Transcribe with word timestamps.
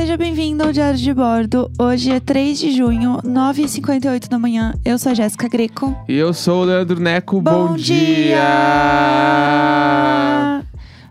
Seja 0.00 0.16
bem-vindo 0.16 0.64
ao 0.64 0.72
Diário 0.72 0.98
de 0.98 1.12
Bordo. 1.12 1.70
Hoje 1.78 2.10
é 2.10 2.18
3 2.18 2.58
de 2.58 2.72
junho, 2.72 3.18
9h58 3.22 4.30
da 4.30 4.38
manhã. 4.38 4.72
Eu 4.82 4.98
sou 4.98 5.12
a 5.12 5.14
Jéssica 5.14 5.46
Greco. 5.46 5.94
E 6.08 6.14
eu 6.14 6.32
sou 6.32 6.62
o 6.62 6.64
Leandro 6.64 6.98
Neco. 6.98 7.38
Bom 7.42 7.66
Bom, 7.68 7.76
dia! 7.76 8.38
dia! 8.38 8.40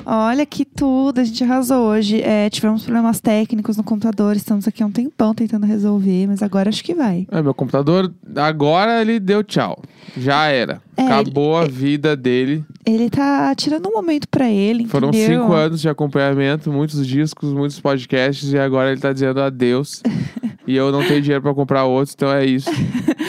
Olha 0.03 0.43
que 0.43 0.65
tudo, 0.65 1.19
a 1.19 1.23
gente 1.23 1.43
arrasou 1.43 1.85
hoje. 1.85 2.19
É, 2.19 2.49
tivemos 2.49 2.81
problemas 2.81 3.19
técnicos 3.19 3.77
no 3.77 3.83
computador, 3.83 4.35
estamos 4.35 4.67
aqui 4.67 4.81
há 4.81 4.87
um 4.87 4.91
tempão 4.91 5.35
tentando 5.35 5.67
resolver, 5.67 6.25
mas 6.25 6.41
agora 6.41 6.69
acho 6.69 6.83
que 6.83 6.95
vai. 6.95 7.27
É, 7.29 7.43
meu 7.43 7.53
computador, 7.53 8.11
agora 8.37 9.01
ele 9.01 9.19
deu 9.19 9.43
tchau. 9.43 9.83
Já 10.17 10.47
era. 10.47 10.81
É, 10.97 11.03
Acabou 11.03 11.55
a 11.55 11.65
vida 11.65 12.15
dele. 12.17 12.65
Ele 12.93 13.09
tá 13.09 13.53
tirando 13.55 13.87
um 13.87 13.91
momento 13.91 14.27
pra 14.29 14.49
ele, 14.49 14.85
Foram 14.87 15.09
entendeu? 15.09 15.41
cinco 15.41 15.53
anos 15.53 15.81
de 15.81 15.89
acompanhamento, 15.89 16.71
muitos 16.71 17.05
discos, 17.05 17.51
muitos 17.53 17.79
podcasts, 17.79 18.51
e 18.51 18.57
agora 18.57 18.91
ele 18.91 18.99
tá 19.01 19.11
dizendo 19.13 19.41
adeus. 19.41 20.01
e 20.67 20.75
eu 20.75 20.91
não 20.91 21.03
tenho 21.05 21.21
dinheiro 21.21 21.41
pra 21.41 21.53
comprar 21.53 21.85
outros, 21.85 22.13
então 22.15 22.31
é 22.31 22.45
isso. 22.45 22.69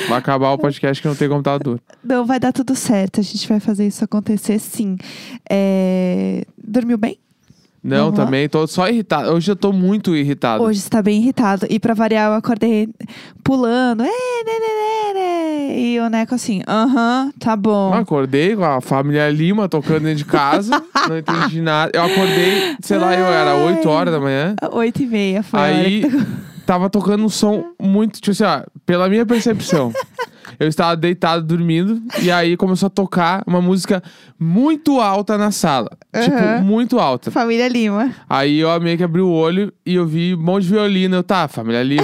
Vai 0.09 0.19
acabar 0.19 0.51
o 0.53 0.59
podcast 0.59 1.01
que 1.03 1.09
não 1.09 1.15
tem 1.15 1.29
computador. 1.29 1.81
Não, 2.03 2.25
vai 2.25 2.41
dar 2.41 2.53
tudo 2.53 2.75
certo, 2.75 3.21
a 3.21 3.23
gente 3.23 3.47
vai 3.49 3.61
fazer 3.61 3.87
isso 3.87 4.05
acontecer 4.05 4.59
sim. 4.59 4.97
É, 5.49 6.45
Dormiu 6.63 6.97
bem? 6.99 7.19
Não, 7.83 8.05
Vamos 8.07 8.19
lá? 8.19 8.25
também 8.27 8.47
tô 8.47 8.67
só 8.67 8.89
irritado. 8.91 9.31
Hoje 9.33 9.51
eu 9.51 9.57
tô 9.57 9.73
muito 9.73 10.15
irritado. 10.15 10.63
Hoje 10.63 10.81
você 10.81 10.91
tá 10.91 11.01
bem 11.01 11.19
irritado. 11.23 11.67
E 11.71 11.81
pra 11.81 11.95
variar, 11.95 12.31
eu 12.31 12.35
acordei 12.37 12.87
pulando. 13.43 14.03
"É, 14.03 14.07
né, 14.07 14.13
né, 14.45 15.15
né, 15.15 15.15
né." 15.15 15.20
E 15.71 16.01
o 16.01 16.09
Neco 16.09 16.35
assim, 16.35 16.63
aham, 16.67 17.33
tá 17.39 17.55
bom. 17.57 17.95
Eu 17.95 18.01
acordei 18.01 18.57
com 18.57 18.65
a 18.65 18.81
família 18.81 19.29
Lima 19.31 19.69
tocando 19.69 20.01
dentro 20.05 20.17
de 20.19 20.25
casa, 20.25 20.83
não 21.09 21.19
entendi 21.19 21.61
nada. 21.61 21.93
Eu 21.95 22.03
acordei, 22.03 22.77
sei 22.83 22.99
lá, 22.99 23.15
eu 23.15 23.27
era 23.27 23.55
8 23.57 23.89
horas 23.89 24.13
da 24.13 24.21
manhã. 24.21 24.55
Oito 24.73 25.03
e 25.03 25.07
meia 25.07 25.43
foi 25.43 25.59
a 25.59 25.63
hora 25.63 25.73
Aí 25.75 26.01
que 26.03 26.11
tu- 26.11 26.27
tava 26.67 26.89
tocando 26.91 27.25
um 27.25 27.29
som 27.29 27.65
muito, 27.81 28.21
tipo 28.21 28.31
assim, 28.33 28.45
ó, 28.45 28.63
pela 28.87 29.09
minha 29.09 29.25
percepção. 29.27 29.93
Eu 30.59 30.67
estava 30.69 30.97
deitado 30.97 31.43
dormindo 31.45 32.03
e 32.21 32.31
aí 32.31 32.57
começou 32.57 32.89
a 32.89 32.91
tocar 32.91 33.43
uma 33.47 33.63
música 33.63 34.03
muito 34.39 35.01
alta 35.01 35.39
na 35.39 35.51
sala. 35.53 35.91
Aham. 36.13 36.25
Tipo, 36.25 36.65
muito 36.65 36.99
alta. 36.99 37.31
Família 37.31 37.69
Lima. 37.69 38.13
Aí 38.29 38.59
eu 38.59 38.81
meio 38.81 38.97
que 38.99 39.05
abri 39.05 39.21
o 39.23 39.29
olho 39.31 39.73
e 39.87 39.95
eu 39.95 40.05
vi 40.07 40.35
um 40.35 40.43
monte 40.43 40.65
de 40.65 40.71
violino. 40.71 41.17
Eu, 41.17 41.23
tá, 41.23 41.47
família 41.49 41.83
Lima. 41.83 42.03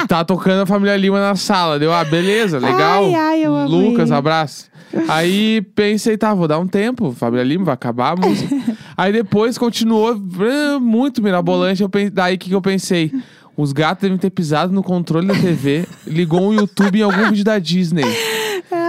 tá 0.08 0.24
tocando 0.24 0.62
a 0.62 0.66
família 0.66 0.96
Lima 0.96 1.20
na 1.20 1.36
sala. 1.36 1.78
Deu, 1.78 1.92
ah, 1.92 2.04
beleza, 2.04 2.58
legal. 2.58 3.04
Ai, 3.04 3.14
ai, 3.14 3.44
eu 3.44 3.56
amei. 3.56 3.90
Lucas, 3.90 4.10
abraço. 4.10 4.70
Aí 5.08 5.62
pensei, 5.74 6.16
tá, 6.16 6.32
vou 6.34 6.46
dar 6.46 6.58
um 6.58 6.66
tempo. 6.66 7.12
Família 7.12 7.44
Lima, 7.44 7.64
vai 7.64 7.74
acabar 7.74 8.12
a 8.12 8.16
música. 8.16 8.54
Aí 8.96 9.12
depois 9.12 9.58
continuou 9.58 10.10
ah, 10.10 10.78
muito 10.80 11.22
mirabolante. 11.22 11.82
Eu 11.82 11.88
pensei, 11.88 12.10
daí 12.10 12.36
o 12.36 12.38
que, 12.38 12.48
que 12.48 12.54
eu 12.54 12.62
pensei? 12.62 13.12
Os 13.56 13.72
gatos 13.72 14.02
devem 14.02 14.18
ter 14.18 14.30
pisado 14.30 14.72
no 14.72 14.82
controle 14.82 15.28
da 15.28 15.34
TV, 15.34 15.86
ligou 16.06 16.42
um 16.42 16.52
YouTube 16.52 16.98
em 16.98 17.02
algum 17.02 17.30
vídeo 17.30 17.44
da 17.44 17.58
Disney. 17.58 18.04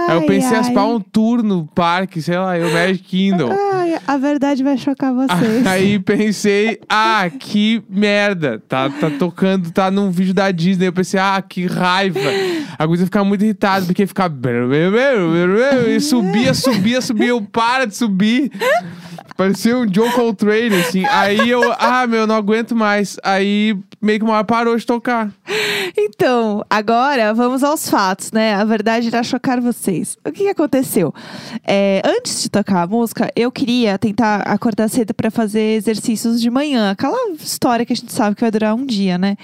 Aí 0.08 0.16
eu 0.16 0.26
pensei, 0.26 0.56
ai, 0.56 0.60
as 0.60 0.70
pau 0.70 0.96
um 0.96 1.00
tour 1.00 1.42
no 1.42 1.66
parque, 1.66 2.22
sei 2.22 2.38
lá, 2.38 2.58
eu 2.58 2.70
Magic 2.70 3.04
Kingdom. 3.04 3.50
Ai, 3.72 3.98
a 4.06 4.16
verdade 4.16 4.62
vai 4.62 4.76
chocar 4.76 5.12
vocês. 5.12 5.66
Aí 5.66 5.98
pensei, 5.98 6.80
ah, 6.88 7.28
que 7.30 7.82
merda. 7.88 8.62
Tá, 8.68 8.88
tá 8.88 9.10
tocando, 9.10 9.70
tá 9.70 9.90
num 9.90 10.10
vídeo 10.10 10.34
da 10.34 10.50
Disney. 10.50 10.86
Eu 10.86 10.92
pensei, 10.92 11.18
ah, 11.18 11.42
que 11.46 11.66
raiva. 11.66 12.20
A 12.78 12.86
coisa 12.86 13.04
ficar 13.04 13.24
muito 13.24 13.44
irritada, 13.44 13.86
porque 13.86 14.06
ficar. 14.06 14.30
E 15.88 16.00
subia, 16.00 16.54
subia, 16.54 17.00
subia. 17.00 17.28
Eu 17.28 17.42
para 17.42 17.86
de 17.86 17.96
subir. 17.96 18.50
Parecia 19.36 19.76
um 19.76 19.84
John 19.84 20.10
Coltrane, 20.12 20.76
assim. 20.76 21.04
Aí 21.04 21.50
eu, 21.50 21.60
ah, 21.78 22.06
meu, 22.06 22.26
não 22.26 22.34
aguento 22.34 22.74
mais. 22.74 23.18
Aí 23.22 23.76
meio 24.00 24.18
que 24.18 24.24
uma 24.24 24.44
parou 24.44 24.76
de 24.76 24.84
tocar. 24.84 25.30
Então, 25.96 26.64
agora 26.68 27.32
vamos 27.32 27.62
aos 27.62 27.88
fatos, 27.88 28.32
né? 28.32 28.54
A 28.54 28.64
verdade 28.64 29.08
irá 29.08 29.22
chocar 29.22 29.60
vocês. 29.60 30.16
O 30.24 30.32
que, 30.32 30.44
que 30.44 30.48
aconteceu? 30.48 31.14
É, 31.66 32.02
antes 32.04 32.42
de 32.42 32.50
tocar 32.50 32.82
a 32.82 32.86
música, 32.86 33.30
eu 33.34 33.50
queria 33.50 33.98
tentar 33.98 34.42
acordar 34.42 34.88
cedo 34.88 35.14
pra 35.14 35.30
fazer 35.30 35.76
exercícios 35.76 36.40
de 36.40 36.50
manhã. 36.50 36.90
Aquela 36.90 37.30
história 37.32 37.86
que 37.86 37.92
a 37.92 37.96
gente 37.96 38.12
sabe 38.12 38.36
que 38.36 38.42
vai 38.42 38.50
durar 38.50 38.74
um 38.74 38.84
dia, 38.84 39.16
né? 39.16 39.36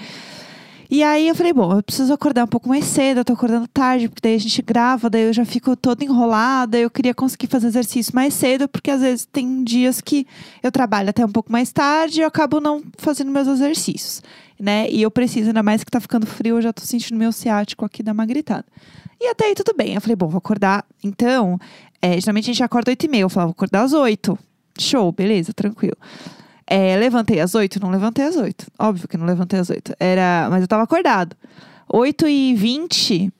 E 0.93 1.01
aí 1.01 1.27
eu 1.27 1.33
falei, 1.33 1.51
bom, 1.51 1.73
eu 1.73 1.81
preciso 1.81 2.13
acordar 2.13 2.43
um 2.43 2.47
pouco 2.47 2.69
mais 2.69 2.85
cedo, 2.85 3.17
eu 3.17 3.25
tô 3.25 3.33
acordando 3.33 3.67
tarde, 3.67 4.07
porque 4.07 4.21
daí 4.21 4.35
a 4.35 4.39
gente 4.39 4.61
grava, 4.61 5.09
daí 5.09 5.23
eu 5.23 5.33
já 5.33 5.43
fico 5.43 5.75
toda 5.75 6.03
enrolada, 6.03 6.77
eu 6.77 6.87
queria 6.87 7.15
conseguir 7.15 7.47
fazer 7.47 7.65
exercício 7.65 8.13
mais 8.13 8.31
cedo, 8.31 8.67
porque 8.67 8.91
às 8.91 9.01
vezes 9.01 9.25
tem 9.25 9.63
dias 9.63 9.99
que 9.99 10.27
eu 10.61 10.71
trabalho 10.71 11.09
até 11.09 11.25
um 11.25 11.31
pouco 11.31 11.51
mais 11.51 11.71
tarde 11.71 12.19
e 12.19 12.21
eu 12.21 12.27
acabo 12.27 12.59
não 12.59 12.83
fazendo 12.99 13.31
meus 13.31 13.47
exercícios, 13.47 14.21
né? 14.63 14.89
E 14.89 15.01
eu 15.01 15.11
preciso, 15.11 15.49
ainda 15.49 15.61
mais 15.61 15.83
que 15.83 15.91
tá 15.91 15.99
ficando 15.99 16.25
frio, 16.25 16.55
eu 16.55 16.61
já 16.61 16.71
tô 16.71 16.81
sentindo 16.83 17.17
meu 17.17 17.33
ciático 17.33 17.83
aqui 17.83 18.01
dar 18.01 18.13
uma 18.13 18.25
gritada. 18.25 18.65
E 19.19 19.27
até 19.27 19.47
aí 19.47 19.55
tudo 19.55 19.75
bem. 19.75 19.95
Eu 19.95 19.99
falei, 19.99 20.15
bom, 20.15 20.29
vou 20.29 20.37
acordar. 20.37 20.85
Então, 21.03 21.59
é, 22.01 22.19
geralmente 22.19 22.45
a 22.45 22.53
gente 22.53 22.63
acorda 22.63 22.89
8 22.89 23.05
e 23.05 23.09
meia. 23.09 23.21
Eu 23.23 23.29
falava, 23.29 23.47
vou 23.47 23.55
acordar 23.55 23.83
às 23.83 23.91
8. 23.91 24.39
Show, 24.79 25.11
beleza, 25.11 25.53
tranquilo. 25.53 25.97
É, 26.65 26.95
levantei 26.95 27.41
às 27.41 27.53
8? 27.53 27.77
Não 27.81 27.89
levantei 27.89 28.23
às 28.23 28.37
8. 28.37 28.67
Óbvio 28.79 29.05
que 29.05 29.17
não 29.17 29.25
levantei 29.25 29.59
às 29.59 29.69
8. 29.69 29.95
Era, 29.99 30.47
mas 30.49 30.61
eu 30.61 30.67
tava 30.67 30.83
acordado. 30.83 31.35
8 31.91 32.25
e 32.25 32.55
20 32.55 33.33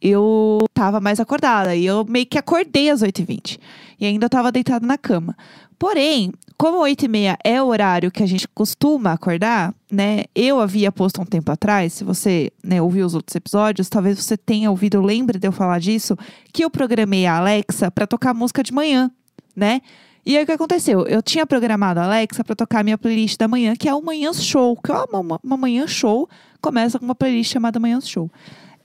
eu 0.00 0.66
tava 0.72 0.98
mais 0.98 1.20
acordada. 1.20 1.76
E 1.76 1.84
eu 1.84 2.06
meio 2.06 2.24
que 2.24 2.38
acordei 2.38 2.88
às 2.88 3.02
8 3.02 3.20
e 3.20 3.24
20 3.24 3.60
E 4.00 4.06
ainda 4.06 4.30
tava 4.30 4.50
deitada 4.50 4.86
na 4.86 4.96
cama. 4.96 5.36
Porém, 5.78 6.32
como 6.60 6.78
8 6.80 7.06
e 7.06 7.08
meia 7.08 7.38
é 7.42 7.62
o 7.62 7.68
horário 7.68 8.10
que 8.10 8.22
a 8.22 8.26
gente 8.26 8.46
costuma 8.46 9.12
acordar, 9.12 9.74
né? 9.90 10.24
Eu 10.34 10.60
havia 10.60 10.92
posto 10.92 11.18
um 11.22 11.24
tempo 11.24 11.50
atrás, 11.50 11.94
se 11.94 12.04
você 12.04 12.52
né, 12.62 12.82
ouviu 12.82 13.06
os 13.06 13.14
outros 13.14 13.34
episódios, 13.34 13.88
talvez 13.88 14.22
você 14.22 14.36
tenha 14.36 14.70
ouvido, 14.70 15.00
lembre 15.00 15.38
de 15.38 15.48
eu 15.48 15.52
falar 15.52 15.80
disso, 15.80 16.14
que 16.52 16.62
eu 16.62 16.68
programei 16.68 17.24
a 17.24 17.38
Alexa 17.38 17.90
pra 17.90 18.06
tocar 18.06 18.34
música 18.34 18.62
de 18.62 18.74
manhã, 18.74 19.10
né? 19.56 19.80
E 20.26 20.36
aí 20.36 20.42
o 20.42 20.46
que 20.46 20.52
aconteceu? 20.52 21.06
Eu 21.06 21.22
tinha 21.22 21.46
programado 21.46 21.98
a 21.98 22.04
Alexa 22.04 22.44
pra 22.44 22.54
tocar 22.54 22.84
minha 22.84 22.98
playlist 22.98 23.38
da 23.38 23.48
manhã, 23.48 23.74
que 23.74 23.88
é 23.88 23.94
o 23.94 24.02
Manhã 24.02 24.30
Show, 24.34 24.76
que 24.76 24.92
é 24.92 24.94
uma, 24.94 25.18
uma, 25.18 25.40
uma 25.42 25.56
manhã 25.56 25.86
show, 25.86 26.28
começa 26.60 26.98
com 26.98 27.06
uma 27.06 27.14
playlist 27.14 27.50
chamada 27.50 27.80
Manhã 27.80 28.02
Show. 28.02 28.30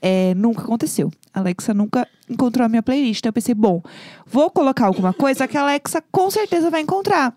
É, 0.00 0.32
nunca 0.34 0.62
aconteceu. 0.62 1.12
A 1.34 1.40
Alexa 1.40 1.74
nunca 1.74 2.08
encontrou 2.26 2.64
a 2.64 2.70
minha 2.70 2.82
playlist. 2.82 3.18
Então 3.18 3.28
eu 3.28 3.34
pensei, 3.34 3.54
bom, 3.54 3.82
vou 4.24 4.50
colocar 4.50 4.86
alguma 4.86 5.12
coisa 5.12 5.46
que 5.46 5.58
a 5.58 5.60
Alexa 5.60 6.02
com 6.10 6.30
certeza 6.30 6.70
vai 6.70 6.80
encontrar. 6.80 7.36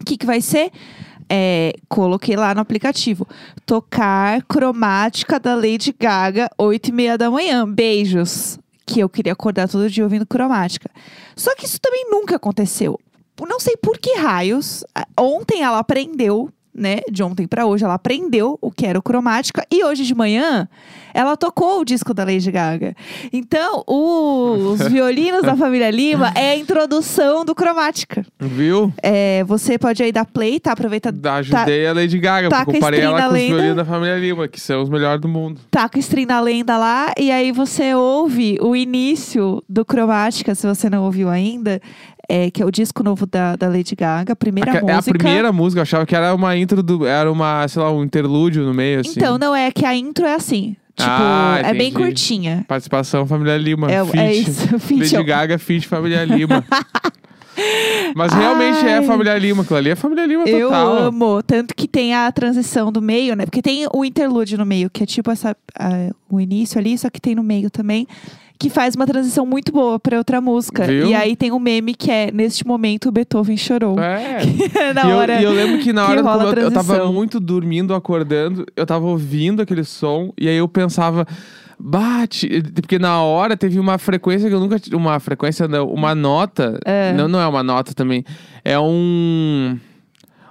O 0.00 0.04
que, 0.04 0.16
que 0.16 0.26
vai 0.26 0.40
ser? 0.40 0.70
É, 1.28 1.72
coloquei 1.88 2.36
lá 2.36 2.54
no 2.54 2.60
aplicativo. 2.60 3.26
Tocar 3.64 4.42
cromática 4.44 5.40
da 5.40 5.54
Lady 5.54 5.94
Gaga, 5.98 6.50
8 6.58 6.88
e 6.88 6.92
meia 6.92 7.18
da 7.18 7.30
manhã. 7.30 7.68
Beijos. 7.68 8.58
Que 8.86 9.00
eu 9.00 9.08
queria 9.08 9.32
acordar 9.32 9.68
todo 9.68 9.88
dia 9.88 10.04
ouvindo 10.04 10.26
cromática. 10.26 10.90
Só 11.34 11.54
que 11.54 11.64
isso 11.64 11.80
também 11.80 12.06
nunca 12.10 12.36
aconteceu. 12.36 13.00
Não 13.48 13.58
sei 13.58 13.76
por 13.76 13.98
que 13.98 14.14
raios. 14.16 14.84
Ontem 15.18 15.62
ela 15.62 15.78
aprendeu, 15.78 16.50
né? 16.74 17.00
De 17.10 17.22
ontem 17.22 17.46
pra 17.46 17.66
hoje, 17.66 17.84
ela 17.84 17.94
aprendeu 17.94 18.58
o 18.60 18.70
que 18.70 18.86
era 18.86 18.98
o 18.98 19.02
cromática. 19.02 19.64
E 19.70 19.84
hoje 19.84 20.04
de 20.04 20.14
manhã, 20.14 20.68
ela 21.12 21.36
tocou 21.36 21.80
o 21.80 21.84
disco 21.84 22.12
da 22.12 22.24
Lady 22.24 22.50
Gaga. 22.50 22.94
Então, 23.32 23.84
os 23.86 24.80
violinos 24.88 25.42
da 25.42 25.56
família 25.56 25.90
Lima 25.90 26.32
é 26.34 26.50
a 26.50 26.56
introdução 26.56 27.44
do 27.44 27.54
cromática. 27.54 28.24
Viu? 28.40 28.92
É, 29.02 29.44
você 29.44 29.78
pode 29.78 30.02
aí 30.02 30.10
dar 30.12 30.24
play, 30.26 30.58
tá? 30.58 30.72
Aproveita, 30.72 31.14
Ajudei 31.34 31.86
a 31.86 31.92
Lady 31.92 32.18
Gaga, 32.18 32.48
taca 32.48 32.64
porque 32.64 32.78
comparei 32.78 33.00
ela 33.00 33.20
com 33.22 33.26
os 33.28 33.32
lenda. 33.32 33.54
violinos 33.54 33.76
da 33.76 33.84
família 33.84 34.16
Lima, 34.18 34.48
que 34.48 34.60
são 34.60 34.82
os 34.82 34.88
melhores 34.88 35.20
do 35.20 35.28
mundo. 35.28 35.60
taca 35.70 35.96
o 35.96 36.00
stream 36.00 36.26
na 36.26 36.40
lenda 36.40 36.76
lá 36.76 37.12
e 37.18 37.30
aí 37.30 37.52
você 37.52 37.94
ouve 37.94 38.58
o 38.60 38.74
início 38.74 39.62
do 39.68 39.84
Cromática, 39.84 40.54
se 40.54 40.66
você 40.66 40.90
não 40.90 41.04
ouviu 41.04 41.28
ainda, 41.28 41.80
é, 42.28 42.50
que 42.50 42.62
é 42.62 42.66
o 42.66 42.70
disco 42.70 43.02
novo 43.02 43.26
da, 43.26 43.56
da 43.56 43.68
Lady 43.68 43.94
Gaga, 43.94 44.32
a 44.32 44.36
primeira 44.36 44.70
Aque- 44.72 44.80
música. 44.82 44.94
É 44.94 44.98
a 44.98 45.18
primeira 45.18 45.52
música, 45.52 45.78
eu 45.80 45.82
achava 45.82 46.06
que 46.06 46.14
era 46.14 46.34
uma 46.34 46.56
intro 46.56 46.82
do. 46.82 47.06
Era 47.06 47.30
uma, 47.30 47.66
sei 47.68 47.82
lá, 47.82 47.90
um 47.92 48.02
interlúdio 48.04 48.62
no 48.64 48.72
meio, 48.74 49.00
assim. 49.00 49.12
Então, 49.16 49.38
não 49.38 49.54
é 49.54 49.70
que 49.70 49.84
a 49.84 49.94
intro 49.94 50.24
é 50.26 50.34
assim. 50.34 50.76
Tipo, 50.96 51.10
Ah, 51.10 51.60
é 51.64 51.74
bem 51.74 51.92
curtinha. 51.92 52.64
Participação 52.68 53.26
Família 53.26 53.56
Lima. 53.56 53.90
É, 53.90 54.04
feat. 54.04 54.18
é 54.18 54.32
isso, 54.32 54.78
feat. 54.78 55.12
Lady 55.14 55.24
Gaga, 55.24 55.58
feat 55.58 55.88
Família 55.88 56.24
Lima. 56.24 56.64
Mas 58.14 58.32
realmente 58.32 58.86
é 58.86 58.98
Ai. 58.98 59.04
Família 59.04 59.36
Lima. 59.38 59.62
Aquilo 59.62 59.78
ali 59.78 59.90
é 59.90 59.94
Família 59.96 60.26
Lima 60.26 60.44
Eu 60.44 60.68
total. 60.68 60.92
amo. 61.04 61.42
Tanto 61.42 61.74
que 61.74 61.86
tem 61.88 62.14
a 62.14 62.30
transição 62.32 62.90
do 62.92 63.00
meio, 63.02 63.34
né? 63.36 63.44
Porque 63.46 63.62
tem 63.62 63.86
o 63.92 64.04
interlúdio 64.04 64.58
no 64.58 64.66
meio, 64.66 64.90
que 64.90 65.02
é 65.02 65.06
tipo 65.06 65.30
essa, 65.30 65.56
a- 65.78 66.10
o 66.30 66.40
início 66.40 66.78
ali, 66.78 66.96
só 66.98 67.08
que 67.10 67.20
tem 67.20 67.34
no 67.34 67.42
meio 67.42 67.70
também. 67.70 68.06
Que 68.56 68.70
faz 68.70 68.94
uma 68.94 69.04
transição 69.04 69.44
muito 69.44 69.72
boa 69.72 69.98
pra 69.98 70.16
outra 70.16 70.40
música. 70.40 70.84
Viu? 70.84 71.08
E 71.08 71.14
aí 71.14 71.34
tem 71.34 71.50
um 71.50 71.58
meme 71.58 71.92
que 71.92 72.08
é, 72.10 72.30
neste 72.32 72.64
momento, 72.64 73.10
Beethoven 73.10 73.56
chorou. 73.56 73.98
É. 73.98 74.38
Na 74.94 75.04
e, 75.06 75.10
eu, 75.10 75.16
hora. 75.16 75.40
e 75.40 75.44
eu 75.44 75.52
lembro 75.52 75.78
que 75.80 75.92
na 75.92 76.06
que 76.06 76.12
hora 76.12 76.22
do- 76.22 76.28
rola 76.28 76.44
a 76.44 76.54
eu, 76.54 76.62
eu 76.62 76.70
tava 76.70 77.10
muito 77.12 77.40
dormindo, 77.40 77.92
acordando, 77.94 78.64
eu 78.76 78.86
tava 78.86 79.06
ouvindo 79.06 79.60
aquele 79.60 79.82
som, 79.82 80.32
e 80.38 80.48
aí 80.48 80.56
eu 80.56 80.68
pensava, 80.68 81.26
bate. 81.78 82.62
Porque 82.74 82.98
na 82.98 83.22
hora 83.22 83.56
teve 83.56 83.78
uma 83.78 83.98
frequência 83.98 84.48
que 84.48 84.54
eu 84.54 84.60
nunca. 84.60 84.76
Uma 84.92 85.18
frequência, 85.20 85.68
não, 85.68 85.88
uma 85.88 86.14
nota. 86.14 86.78
É. 86.84 87.12
Não, 87.12 87.28
não 87.28 87.40
é 87.40 87.46
uma 87.46 87.62
nota 87.62 87.94
também. 87.94 88.24
É 88.64 88.78
um. 88.78 89.78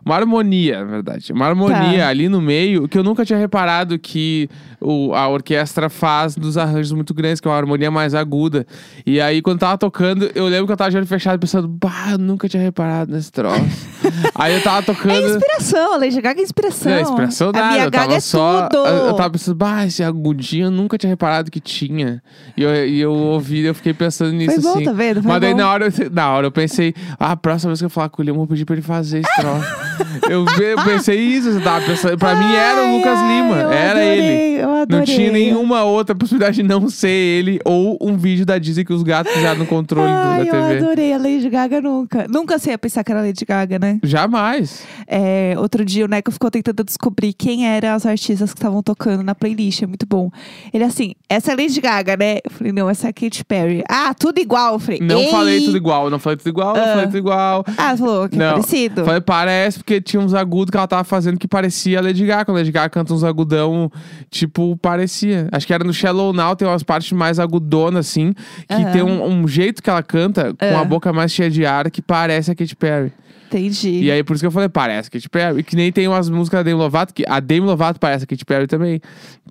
Uma 0.05 0.15
harmonia, 0.15 0.79
na 0.79 0.85
verdade. 0.91 1.31
Uma 1.33 1.45
harmonia 1.47 1.99
Tá. 2.03 2.07
ali 2.09 2.27
no 2.29 2.41
meio 2.41 2.87
que 2.87 2.97
eu 2.97 3.03
nunca 3.03 3.25
tinha 3.25 3.39
reparado 3.39 3.97
que 3.99 4.49
o, 4.81 5.13
a 5.13 5.27
orquestra 5.29 5.89
faz 5.89 6.35
dos 6.35 6.57
arranjos 6.57 6.91
muito 6.91 7.13
grandes, 7.13 7.39
que 7.39 7.47
é 7.47 7.51
uma 7.51 7.57
harmonia 7.57 7.89
mais 7.89 8.13
aguda. 8.13 8.65
E 9.05 9.19
aí, 9.21 9.41
quando 9.41 9.59
tava 9.59 9.77
tocando, 9.77 10.29
eu 10.35 10.45
lembro 10.47 10.65
que 10.65 10.73
eu 10.73 10.77
tava 10.77 10.91
de 10.91 10.97
olho 10.97 11.05
fechado 11.07 11.39
pensando, 11.39 11.67
bah, 11.67 12.11
eu 12.11 12.17
nunca 12.17 12.49
tinha 12.49 12.61
reparado 12.61 13.11
nesse 13.13 13.31
troço. 13.31 13.61
aí 14.35 14.53
eu 14.55 14.61
tava 14.61 14.79
É 14.79 14.81
tocando. 14.81 15.27
inspiração, 15.29 15.93
a 15.93 15.97
Lady 15.97 16.19
Gaga 16.21 16.39
é 16.39 16.43
inspiração. 16.43 16.91
Não, 16.91 17.01
inspiração 17.01 17.49
a 17.49 17.51
nada. 17.53 17.67
minha 17.71 17.83
eu 17.85 17.91
Gaga 17.91 18.03
tava 18.05 18.15
é 18.15 18.19
só. 18.19 18.67
tudo. 18.67 18.85
Eu, 18.87 19.05
eu 19.07 19.13
tava 19.13 19.29
pensando, 19.31 19.55
bah, 19.55 19.85
esse 19.85 20.03
agudinho 20.03 20.65
eu 20.67 20.71
nunca 20.71 20.97
tinha 20.97 21.09
reparado 21.09 21.49
que 21.49 21.59
tinha. 21.59 22.21
E 22.57 22.63
eu, 22.63 22.87
e 22.87 22.99
eu 22.99 23.13
ouvi, 23.13 23.61
eu 23.61 23.73
fiquei 23.73 23.93
pensando 23.93 24.33
nisso 24.33 24.53
Foi 24.61 24.63
bom, 24.63 24.71
assim. 24.75 24.83
tá 24.83 24.91
vendo? 24.93 25.21
Foi 25.23 25.31
Mas 25.31 25.41
daí 25.41 25.51
bom. 25.51 25.57
na 25.59 25.69
hora, 25.69 25.85
eu- 25.85 26.11
na 26.11 26.29
hora 26.31 26.47
eu 26.47 26.51
pensei, 26.51 26.93
ah, 27.19 27.31
a 27.31 27.37
próxima 27.37 27.69
vez 27.69 27.79
que 27.79 27.85
eu 27.85 27.89
falar 27.89 28.09
com 28.09 28.21
ele, 28.21 28.31
eu 28.31 28.35
vou 28.35 28.45
pedir 28.47 28.65
pra 28.65 28.75
ele 28.75 28.81
fazer 28.81 29.19
esse 29.19 29.35
troço. 29.41 29.63
eu, 30.29 30.45
eu 30.45 30.83
pensei 30.83 31.19
isso, 31.19 31.49
eu 31.49 31.61
tava 31.61 31.85
pensando. 31.85 32.17
Pra 32.17 32.35
mim 32.35 32.51
era 32.53 32.81
o 32.81 32.85
Ai, 32.85 32.97
Lucas 32.97 33.19
ai, 33.19 33.35
Lima, 33.41 33.55
eu 33.57 33.71
era 33.71 33.91
adorei, 33.99 34.19
ele. 34.19 34.53
Eu 34.63 34.97
Não 34.97 35.03
tinha 35.05 35.31
nenhuma 35.31 35.83
outra 35.83 36.13
possibilidade 36.13 36.57
de 36.57 36.63
não 36.63 36.89
ser 36.89 37.07
ele 37.09 37.59
ou 37.63 37.97
um 38.01 38.17
vídeo 38.17 38.45
da 38.45 38.57
Disney 38.57 38.83
que 38.83 38.91
os 38.93 39.01
gatos 39.03 39.33
já 39.41 39.55
no 39.55 39.65
controle 39.65 40.11
Ai, 40.11 40.39
da 40.39 40.45
eu 40.45 40.51
TV. 40.51 40.77
adorei 40.77 41.13
a 41.13 41.17
Lady 41.17 41.49
Gaga 41.49 41.81
nunca. 41.81 42.25
Nunca 42.29 42.59
sei 42.59 42.77
pensar 42.77 43.03
que 43.03 43.11
era 43.11 43.21
Lady 43.21 43.45
Gaga, 43.45 43.79
né? 43.79 43.99
Jamais. 44.03 44.83
É, 45.07 45.55
outro 45.57 45.85
dia 45.85 46.03
o 46.05 46.07
Neco 46.07 46.31
ficou 46.31 46.51
tentando 46.51 46.83
descobrir 46.83 47.33
quem 47.33 47.65
eram 47.67 47.89
as 47.89 48.05
artistas 48.05 48.51
que 48.53 48.59
estavam 48.59 48.83
tocando 48.83 49.23
na 49.23 49.33
playlist. 49.33 49.81
É 49.83 49.87
muito 49.87 50.05
bom. 50.05 50.29
Ele 50.73 50.83
assim, 50.83 51.13
essa 51.29 51.53
é 51.53 51.55
Lady 51.55 51.79
Gaga, 51.79 52.17
né? 52.17 52.39
Eu 52.43 52.51
falei, 52.51 52.73
não, 52.73 52.89
essa 52.89 53.07
é 53.07 53.09
a 53.09 53.13
Katy 53.13 53.45
Perry. 53.45 53.83
Ah, 53.89 54.13
tudo 54.13 54.39
igual. 54.39 54.73
Eu 54.73 54.79
falei, 54.79 54.99
Não 55.01 55.19
Ei! 55.19 55.31
falei 55.31 55.61
tudo 55.65 55.77
igual, 55.77 56.09
não 56.09 56.19
falei 56.19 56.37
tudo 56.37 56.49
igual, 56.49 56.75
não 56.75 56.83
Ah. 56.83 56.87
falei 56.87 57.05
tudo 57.05 57.17
igual. 57.17 57.65
Ah, 57.77 57.95
falou 57.97 58.27
que 58.29 58.35
é 58.35 58.39
Não. 58.39 58.51
parecido. 58.55 59.05
Falei, 59.05 59.21
parece, 59.21 59.82
porque 59.83 59.99
tinha 59.99 60.21
uns 60.21 60.33
agudos 60.33 60.71
que 60.71 60.77
ela 60.77 60.87
tava 60.87 61.03
fazendo 61.03 61.37
que 61.37 61.47
parecia 61.47 61.99
a 61.99 62.01
Lady 62.01 62.25
Gaga. 62.25 62.45
Quando 62.45 62.57
a 62.57 62.59
Lady 62.61 62.71
Gaga 62.71 62.89
canta 62.89 63.13
uns 63.13 63.23
agudão, 63.23 63.91
tipo, 64.31 64.77
parecia. 64.77 65.49
Acho 65.51 65.67
que 65.67 65.73
era 65.73 65.83
no 65.83 65.93
Shallow 65.93 66.31
Now, 66.31 66.55
tem 66.55 66.65
umas 66.67 66.83
partes 66.83 67.11
mais 67.11 67.37
agudonas, 67.37 68.07
assim, 68.07 68.33
que 68.67 68.73
Aham. 68.73 68.91
tem 68.91 69.01
um, 69.03 69.25
um 69.25 69.47
jeito 69.47 69.83
que 69.83 69.89
ela 69.89 70.01
canta, 70.01 70.53
com 70.53 70.65
Ah. 70.77 70.79
a 70.81 70.85
boca 70.85 71.11
mais 71.11 71.31
cheia 71.33 71.49
de 71.49 71.65
ar, 71.65 71.91
que 71.91 72.01
parece 72.01 72.49
a 72.49 72.55
Katy 72.55 72.75
Perry. 72.77 73.11
Entendi. 73.47 73.99
E 74.05 74.09
aí, 74.11 74.23
por 74.23 74.33
isso 74.33 74.41
que 74.41 74.47
eu 74.47 74.51
falei, 74.51 74.67
parece 74.67 75.09
a 75.09 75.11
Katy 75.11 75.29
Perry. 75.29 75.59
E 75.59 75.63
que 75.63 75.75
nem 75.75 75.91
tem 75.91 76.07
umas 76.07 76.27
músicas 76.27 76.59
da 76.59 76.63
Demi 76.63 76.77
Lovato, 76.77 77.13
que 77.13 77.23
a 77.27 77.39
Demi 77.39 77.67
Lovato 77.67 77.99
parece 77.99 78.23
a 78.23 78.27
Katy 78.27 78.45
Perry 78.45 78.65
também. 78.67 78.99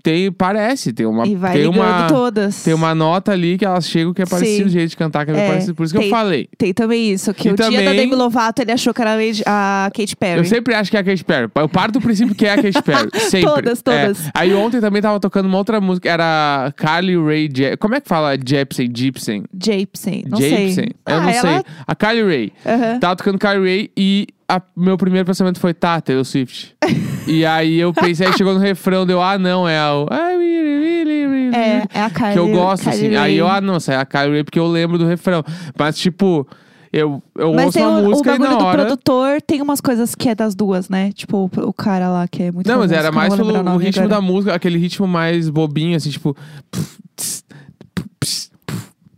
Tem, 0.02 0.32
parece, 0.32 0.93
tem 0.93 1.06
uma... 1.06 1.26
E 1.26 1.37
vai 1.37 1.52
tem 1.52 1.69
uma, 1.69 2.08
todas. 2.08 2.64
Tem 2.64 2.75
uma 2.75 2.93
nota 2.94 3.31
ali 3.31 3.56
que 3.56 3.64
elas 3.64 3.87
chegam 3.88 4.12
que 4.12 4.20
é 4.20 4.26
parecido, 4.26 4.66
o 4.66 4.69
jeito 4.69 4.90
de 4.90 4.96
cantar 4.96 5.25
que 5.25 5.31
é, 5.31 5.37
É, 5.37 5.49
parecido. 5.49 5.75
Por 5.76 5.84
isso 5.84 5.94
que 5.94 6.00
tem- 6.00 6.08
eu 6.08 6.16
falei. 6.16 6.49
Tem 6.58 6.75
também 6.75 7.12
isso, 7.12 7.32
que 7.32 7.49
E 7.49 7.52
o 7.52 7.54
dia 7.54 7.66
da 7.70 7.70
também- 7.70 7.96
Demi 7.96 8.14
Lovato 8.16 8.60
ele 8.60 8.72
achou 8.72 8.93
que 8.93 9.00
era 9.00 9.16
a, 9.46 9.90
Katy 9.94 10.16
Perry. 10.16 10.38
Eu 10.38 10.44
sempre 10.44 10.75
acho 10.75 10.90
que 10.90 10.96
é 10.96 11.00
a 11.00 11.04
Katy 11.04 11.25
Perry. 11.25 11.49
Eu 11.54 11.69
parto 11.69 11.93
do 11.93 12.00
princípio 12.00 12.34
que 12.34 12.46
é 12.46 12.52
a 12.54 12.56
Katy 12.56 12.82
Perry. 12.82 13.10
Sempre. 13.31 13.49
Todas, 13.49 13.82
todas. 13.82 14.26
É. 14.26 14.31
Aí 14.34 14.52
ontem 14.54 14.81
também 14.81 15.00
tava 15.00 15.20
tocando 15.20 15.46
uma 15.46 15.58
outra 15.58 15.81
música. 15.81 16.10
Era 16.10 16.72
Carly 16.76 17.16
Rae 17.16 17.49
Jepsen. 17.54 17.76
Como 17.76 17.94
é 17.94 18.00
que 18.00 18.08
fala 18.08 18.37
Jepsen? 18.44 18.90
Gibson? 18.94 19.44
Japsen, 19.54 20.25
não 20.28 20.40
Jepsen? 20.40 20.72
sei. 20.72 20.84
Eu 21.06 21.14
ah, 21.16 21.20
não 21.20 21.28
ela... 21.28 21.40
sei. 21.40 21.64
A 21.87 21.94
Carly. 21.94 22.52
Aham. 22.66 22.99
Tava 22.99 23.16
tocando 23.16 23.38
Carly 23.38 23.64
Rae 23.64 23.90
e 23.96 24.26
a- 24.48 24.62
meu 24.76 24.96
primeiro 24.96 25.26
pensamento 25.26 25.58
foi, 25.60 25.72
tá, 25.74 26.00
Taylor 26.00 26.24
Swift. 26.24 26.74
e 27.26 27.44
aí 27.44 27.78
eu 27.78 27.92
pensei, 27.92 28.26
aí 28.26 28.32
chegou 28.34 28.54
no 28.54 28.60
refrão, 28.60 29.06
deu, 29.06 29.22
ah, 29.22 29.38
não, 29.38 29.68
é 29.68 29.80
o... 29.92 30.06
I 30.10 30.36
really, 30.36 31.04
really, 31.04 31.26
really, 31.26 31.56
É, 31.56 31.84
é 31.94 32.02
a 32.02 32.10
Kylie 32.10 32.32
que 32.32 32.38
eu 32.38 32.48
gosto, 32.48 32.84
Kylie 32.90 33.06
assim. 33.08 33.16
Aí 33.16 33.36
eu, 33.36 33.48
ah, 33.48 33.60
não, 33.60 33.76
é 33.88 33.96
a 33.96 34.04
Kylie 34.04 34.44
porque 34.44 34.58
eu 34.58 34.66
lembro 34.66 34.98
do 34.98 35.06
refrão. 35.06 35.42
Mas, 35.78 35.96
tipo, 35.98 36.46
eu, 36.92 37.22
eu 37.38 37.54
Mas 37.54 37.64
ouço 37.66 37.78
tem 37.78 37.86
uma 37.86 37.98
o, 38.00 38.04
o 38.04 38.10
música 38.10 38.28
e 38.28 38.32
bagulho 38.32 38.50
na 38.50 38.56
do 38.58 38.64
hora... 38.64 38.78
produtor, 38.84 39.40
tem 39.40 39.62
umas 39.62 39.80
coisas 39.80 40.14
que 40.14 40.28
é 40.28 40.34
das 40.34 40.54
duas, 40.54 40.88
né? 40.90 41.10
Tipo, 41.12 41.50
o, 41.56 41.68
o 41.68 41.72
cara 41.72 42.10
lá 42.10 42.28
que 42.28 42.42
é 42.42 42.52
muito 42.52 42.66
Não, 42.66 42.78
mas 42.80 42.90
famoso, 42.90 42.94
era 42.94 43.02
que 43.04 43.08
eu 43.08 43.18
mais 43.18 43.34
pelo 43.34 43.74
o 43.74 43.76
ritmo 43.78 44.04
agora. 44.04 44.20
da 44.20 44.20
música, 44.20 44.54
aquele 44.54 44.78
ritmo 44.78 45.06
mais 45.06 45.48
bobinho, 45.48 45.96
assim, 45.96 46.10
tipo. 46.10 46.36
tss, 47.16 47.44
pff, 47.94 48.08
pss, 48.20 48.51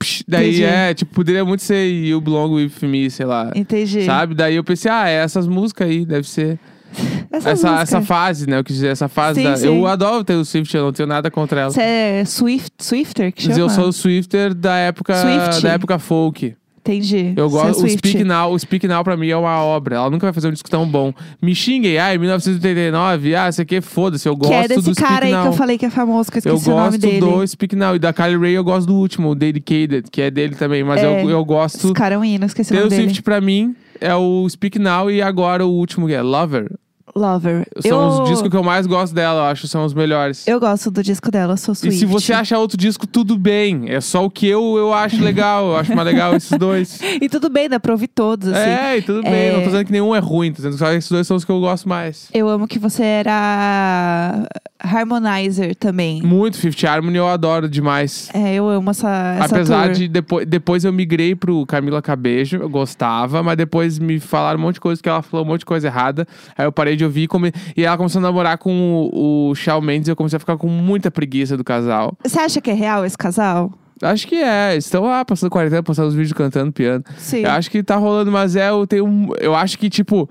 pss. 0.04 0.24
Daí 0.28 0.48
Entendi. 0.48 0.64
é, 0.64 0.94
tipo, 0.94 1.14
poderia 1.14 1.44
muito 1.44 1.62
ser 1.62 1.86
You 1.86 2.20
Belong 2.20 2.52
With 2.54 2.72
Me, 2.82 3.10
sei 3.10 3.26
lá. 3.26 3.50
Entendi. 3.54 4.04
Sabe? 4.04 4.34
Daí 4.34 4.54
eu 4.56 4.64
pensei, 4.64 4.90
ah, 4.90 5.08
é 5.08 5.14
essas 5.14 5.46
músicas 5.46 5.88
aí, 5.88 6.04
deve 6.04 6.28
ser. 6.28 6.58
Essa, 7.32 7.50
Essa, 7.50 7.80
essa 7.80 8.00
fase, 8.00 8.48
né? 8.48 8.58
Eu 8.58 8.62
quis 8.62 8.76
dizer, 8.76 8.86
essa 8.88 9.08
fase 9.08 9.40
Sim, 9.40 9.48
da. 9.48 9.56
sim. 9.56 9.66
Eu 9.66 9.84
adoro 9.88 10.22
ter 10.22 10.34
o 10.34 10.44
Swift, 10.44 10.72
eu 10.76 10.84
não 10.84 10.92
tenho 10.92 11.08
nada 11.08 11.28
contra 11.28 11.62
ela. 11.62 11.70
Você 11.72 11.80
é 11.82 12.24
Swift, 12.24 12.70
Swifter 12.78 13.32
que 13.32 13.48
Mas 13.48 13.56
chama? 13.56 13.66
eu 13.66 13.74
sou 13.74 13.88
o 13.88 13.92
Swifter 13.92 14.54
da 14.54 14.76
época. 14.76 15.16
Swift. 15.20 15.60
Da 15.64 15.70
época 15.72 15.98
folk. 15.98 16.54
Entendi. 16.86 17.32
Eu 17.34 17.46
é 17.46 17.48
gosto. 17.48 17.70
o 17.70 17.74
Swift. 17.80 17.98
Speak 18.08 18.24
Now, 18.24 18.52
o 18.52 18.58
Speak 18.58 18.86
Now 18.86 19.02
pra 19.02 19.16
mim 19.16 19.28
é 19.28 19.36
uma 19.36 19.62
obra. 19.62 19.96
Ela 19.96 20.10
nunca 20.10 20.26
vai 20.26 20.34
fazer 20.34 20.48
um 20.48 20.52
disco 20.52 20.68
tão 20.68 20.86
bom. 20.86 21.14
Me 21.40 21.54
xinguem, 21.54 21.96
ai, 21.98 22.18
1989, 22.18 23.34
ah, 23.34 23.48
isso 23.48 23.62
aqui 23.62 23.80
foda-se. 23.80 24.28
Eu 24.28 24.36
gosto 24.36 24.50
Que 24.50 24.54
é 24.56 24.68
desse 24.68 24.82
do 24.82 24.94
Speak 24.94 25.02
cara 25.08 25.24
aí 25.26 25.32
Now. 25.32 25.42
que 25.42 25.48
eu 25.48 25.52
falei 25.54 25.78
que 25.78 25.86
é 25.86 25.90
famoso, 25.90 26.30
que 26.30 26.38
eu 26.38 26.42
Eu 26.44 26.54
esqueci 26.56 26.70
o 26.70 26.76
nome 26.76 26.90
gosto 26.90 27.00
dele. 27.00 27.20
do 27.20 27.46
Speak 27.46 27.74
Now. 27.76 27.96
E 27.96 27.98
da 27.98 28.12
Kylie 28.12 28.36
Ray 28.38 28.52
eu 28.52 28.64
gosto 28.64 28.86
do 28.86 28.94
último, 28.96 29.30
o 29.30 29.34
Dedicated, 29.34 30.10
que 30.10 30.20
é 30.20 30.30
dele 30.30 30.54
também. 30.54 30.84
Mas 30.84 31.00
É. 31.02 31.06
eu, 31.06 31.30
eu 31.30 31.38
Esse 31.40 31.46
gosto. 31.48 31.92
cara 31.94 32.16
é 32.16 32.18
um 32.18 32.24
hino, 32.24 32.44
esqueci 32.44 32.70
o 32.72 32.74
Taylor 32.74 32.90
nome 32.90 32.96
dele. 32.98 33.08
Swift 33.08 33.22
pra 33.22 33.40
mim 33.40 33.74
é 34.00 34.14
o 34.14 34.46
Speak 34.48 34.78
Now 34.78 35.10
e 35.10 35.22
agora 35.22 35.64
o 35.64 35.70
último 35.70 36.06
que 36.06 36.12
é 36.12 36.20
Lover. 36.20 36.70
Lover. 37.14 37.66
São 37.80 38.02
eu... 38.02 38.22
os 38.22 38.28
discos 38.30 38.48
que 38.50 38.56
eu 38.56 38.62
mais 38.62 38.86
gosto 38.86 39.14
dela, 39.14 39.40
eu 39.40 39.44
acho, 39.44 39.68
são 39.68 39.84
os 39.84 39.94
melhores. 39.94 40.46
Eu 40.46 40.58
gosto 40.58 40.90
do 40.90 41.02
disco 41.02 41.30
dela, 41.30 41.56
sou 41.56 41.72
E 41.72 41.76
Swift. 41.76 41.98
se 41.98 42.06
você 42.06 42.32
acha 42.32 42.58
outro 42.58 42.76
disco, 42.76 43.06
tudo 43.06 43.38
bem. 43.38 43.84
É 43.88 44.00
só 44.00 44.24
o 44.24 44.30
que 44.30 44.46
eu, 44.46 44.76
eu 44.76 44.92
acho 44.92 45.20
legal. 45.22 45.66
Eu 45.66 45.76
acho 45.76 45.94
mais 45.94 46.06
legal 46.06 46.34
esses 46.34 46.58
dois. 46.58 47.00
E 47.20 47.28
tudo 47.28 47.48
bem, 47.48 47.68
dá 47.68 47.78
pra 47.78 47.92
ouvir 47.92 48.08
todos, 48.08 48.48
assim. 48.48 48.58
É, 48.70 48.98
e 48.98 49.02
tudo 49.02 49.22
bem. 49.22 49.32
É. 49.32 49.52
Não 49.52 49.60
tô 49.60 49.66
dizendo 49.66 49.84
que 49.84 49.92
nenhum 49.92 50.14
é 50.14 50.18
ruim, 50.18 50.50
tô 50.50 50.56
dizendo 50.56 50.72
que 50.72 50.78
só 50.78 50.92
esses 50.92 51.10
dois 51.10 51.26
são 51.26 51.36
os 51.36 51.44
que 51.44 51.50
eu 51.52 51.60
gosto 51.60 51.88
mais. 51.88 52.28
Eu 52.32 52.48
amo 52.48 52.66
que 52.66 52.78
você 52.78 53.02
era 53.04 54.46
Harmonizer 54.78 55.74
também. 55.74 56.22
Muito 56.22 56.58
Fifth 56.58 56.84
Harmony 56.84 57.16
eu 57.16 57.28
adoro 57.28 57.68
demais. 57.68 58.28
É, 58.34 58.54
eu 58.54 58.68
amo 58.68 58.90
essa, 58.90 59.36
essa 59.38 59.54
Apesar 59.54 59.84
tour. 59.86 59.94
de 59.94 60.08
depois, 60.08 60.46
depois 60.46 60.84
eu 60.84 60.92
migrei 60.92 61.34
pro 61.34 61.64
Camila 61.66 62.02
Cabello, 62.02 62.34
eu 62.52 62.68
gostava, 62.68 63.42
mas 63.42 63.56
depois 63.56 63.98
me 63.98 64.18
falaram 64.18 64.58
um 64.58 64.62
monte 64.62 64.74
de 64.74 64.80
coisa 64.80 65.02
que 65.02 65.08
ela 65.08 65.22
falou 65.22 65.44
um 65.44 65.48
monte 65.48 65.60
de 65.60 65.66
coisa 65.66 65.86
errada. 65.86 66.26
Aí 66.56 66.64
eu 66.64 66.72
parei 66.72 66.96
de 66.96 67.03
ouvir 67.04 67.22
e, 67.22 67.28
come... 67.28 67.52
e 67.76 67.84
ela 67.84 67.96
começou 67.96 68.18
a 68.18 68.22
namorar 68.22 68.58
com 68.58 69.10
o, 69.12 69.50
o 69.50 69.54
Shawn 69.54 69.80
Mendes 69.80 70.08
e 70.08 70.10
eu 70.10 70.16
comecei 70.16 70.36
a 70.36 70.40
ficar 70.40 70.56
com 70.56 70.68
muita 70.68 71.10
preguiça 71.10 71.56
do 71.56 71.64
casal. 71.64 72.16
Você 72.24 72.38
acha 72.38 72.60
que 72.60 72.70
é 72.70 72.74
real 72.74 73.04
esse 73.04 73.16
casal? 73.16 73.72
Acho 74.02 74.26
que 74.26 74.36
é, 74.36 74.72
eles 74.72 74.84
estão 74.84 75.04
lá 75.04 75.24
passando 75.24 75.50
quarentena, 75.50 75.82
postando 75.82 76.08
os 76.08 76.14
vídeos 76.14 76.32
cantando 76.32 76.72
piano. 76.72 77.04
Sim. 77.16 77.42
Eu 77.42 77.50
acho 77.52 77.70
que 77.70 77.82
tá 77.82 77.96
rolando, 77.96 78.30
mas 78.30 78.56
é, 78.56 78.68
eu 78.68 78.86
tenho 78.86 79.06
um, 79.06 79.30
eu 79.38 79.54
acho 79.54 79.78
que 79.78 79.88
tipo 79.88 80.28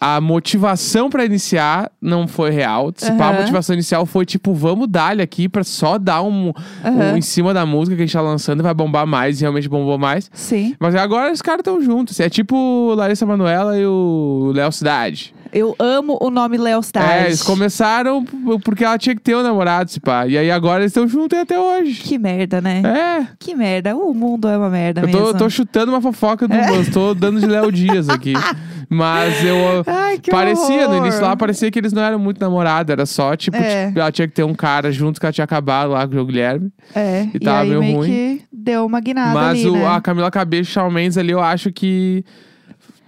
a 0.00 0.20
motivação 0.20 1.10
pra 1.10 1.24
iniciar 1.24 1.90
não 2.00 2.28
foi 2.28 2.50
real. 2.50 2.92
Se 2.94 3.10
pá, 3.12 3.30
a 3.30 3.32
motivação 3.32 3.74
inicial 3.74 4.06
foi 4.06 4.24
tipo, 4.24 4.54
vamos 4.54 4.86
dar-lhe 4.88 5.20
aqui 5.20 5.48
pra 5.48 5.64
só 5.64 5.98
dar 5.98 6.22
um, 6.22 6.48
um 6.48 6.52
Aham. 6.84 7.18
em 7.18 7.20
cima 7.20 7.52
da 7.52 7.66
música 7.66 7.96
que 7.96 8.02
a 8.02 8.06
gente 8.06 8.12
tá 8.12 8.20
lançando 8.20 8.60
e 8.60 8.62
vai 8.62 8.72
bombar 8.72 9.06
mais, 9.06 9.38
e 9.38 9.40
realmente 9.42 9.68
bombou 9.68 9.98
mais. 9.98 10.30
Sim. 10.32 10.76
Mas 10.78 10.94
agora 10.94 11.32
os 11.32 11.42
caras 11.42 11.60
estão 11.60 11.80
juntos. 11.82 12.20
É 12.20 12.28
tipo 12.28 12.94
Larissa 12.94 13.26
Manoela 13.26 13.76
e 13.76 13.84
o 13.84 14.52
Léo 14.54 14.70
Cidade. 14.70 15.34
Eu 15.52 15.74
amo 15.78 16.18
o 16.20 16.30
nome 16.30 16.56
Léo 16.58 16.80
Stars. 16.80 17.10
É, 17.10 17.26
eles 17.26 17.42
começaram 17.42 18.24
porque 18.64 18.84
ela 18.84 18.98
tinha 18.98 19.14
que 19.14 19.22
ter 19.22 19.36
um 19.36 19.42
namorado, 19.42 19.90
se 19.90 20.00
pá. 20.00 20.26
E 20.26 20.36
aí 20.36 20.50
agora 20.50 20.82
eles 20.82 20.90
estão 20.90 21.06
juntos 21.08 21.38
até 21.38 21.58
hoje. 21.58 22.02
Que 22.02 22.18
merda, 22.18 22.60
né? 22.60 22.82
É. 22.84 23.26
Que 23.38 23.54
merda. 23.54 23.96
O 23.96 24.12
mundo 24.14 24.48
é 24.48 24.56
uma 24.56 24.68
merda 24.70 25.00
Eu 25.02 25.10
tô, 25.10 25.18
mesmo. 25.24 25.38
tô 25.38 25.50
chutando 25.50 25.92
uma 25.92 26.00
fofoca 26.00 26.46
do. 26.46 26.54
Eu 26.54 26.90
tô 26.92 27.14
dando 27.14 27.40
de 27.40 27.46
Léo 27.46 27.70
Dias 27.72 28.08
aqui. 28.08 28.32
Mas 28.90 29.44
eu. 29.44 29.56
Ai, 29.86 30.18
que 30.18 30.30
parecia, 30.30 30.86
no 30.88 30.94
horror. 30.94 31.06
início 31.06 31.20
lá, 31.22 31.36
parecia 31.36 31.70
que 31.70 31.78
eles 31.78 31.92
não 31.92 32.02
eram 32.02 32.18
muito 32.18 32.40
namorados. 32.40 32.90
Era 32.90 33.04
só, 33.04 33.36
tipo, 33.36 33.56
É. 33.56 33.88
tipo, 33.88 33.98
ela 34.00 34.10
tinha 34.10 34.26
que 34.26 34.34
ter 34.34 34.44
um 34.44 34.54
cara 34.54 34.90
junto 34.90 35.20
que 35.20 35.26
ela 35.26 35.32
tinha 35.32 35.44
acabado 35.44 35.90
lá 35.90 36.08
com 36.08 36.16
o 36.16 36.24
Guilherme. 36.24 36.72
É, 36.94 37.24
E 37.24 37.36
e, 37.36 37.40
tava 37.40 37.60
aí 37.60 37.68
meio 37.68 37.80
meio 37.80 37.96
ruim. 37.98 38.08
que 38.08 38.44
deu 38.50 38.86
uma 38.86 39.00
guinada 39.00 39.34
Mas 39.34 39.58
ali, 39.60 39.68
o, 39.68 39.72
né? 39.74 39.86
a 39.86 40.00
Camila 40.00 40.30
Cabello 40.30 40.62
e 40.62 40.64
o 40.64 40.66
Shawn 40.66 40.90
Mendes 40.90 41.18
ali, 41.18 41.32
eu 41.32 41.40
acho 41.40 41.70
que. 41.70 42.24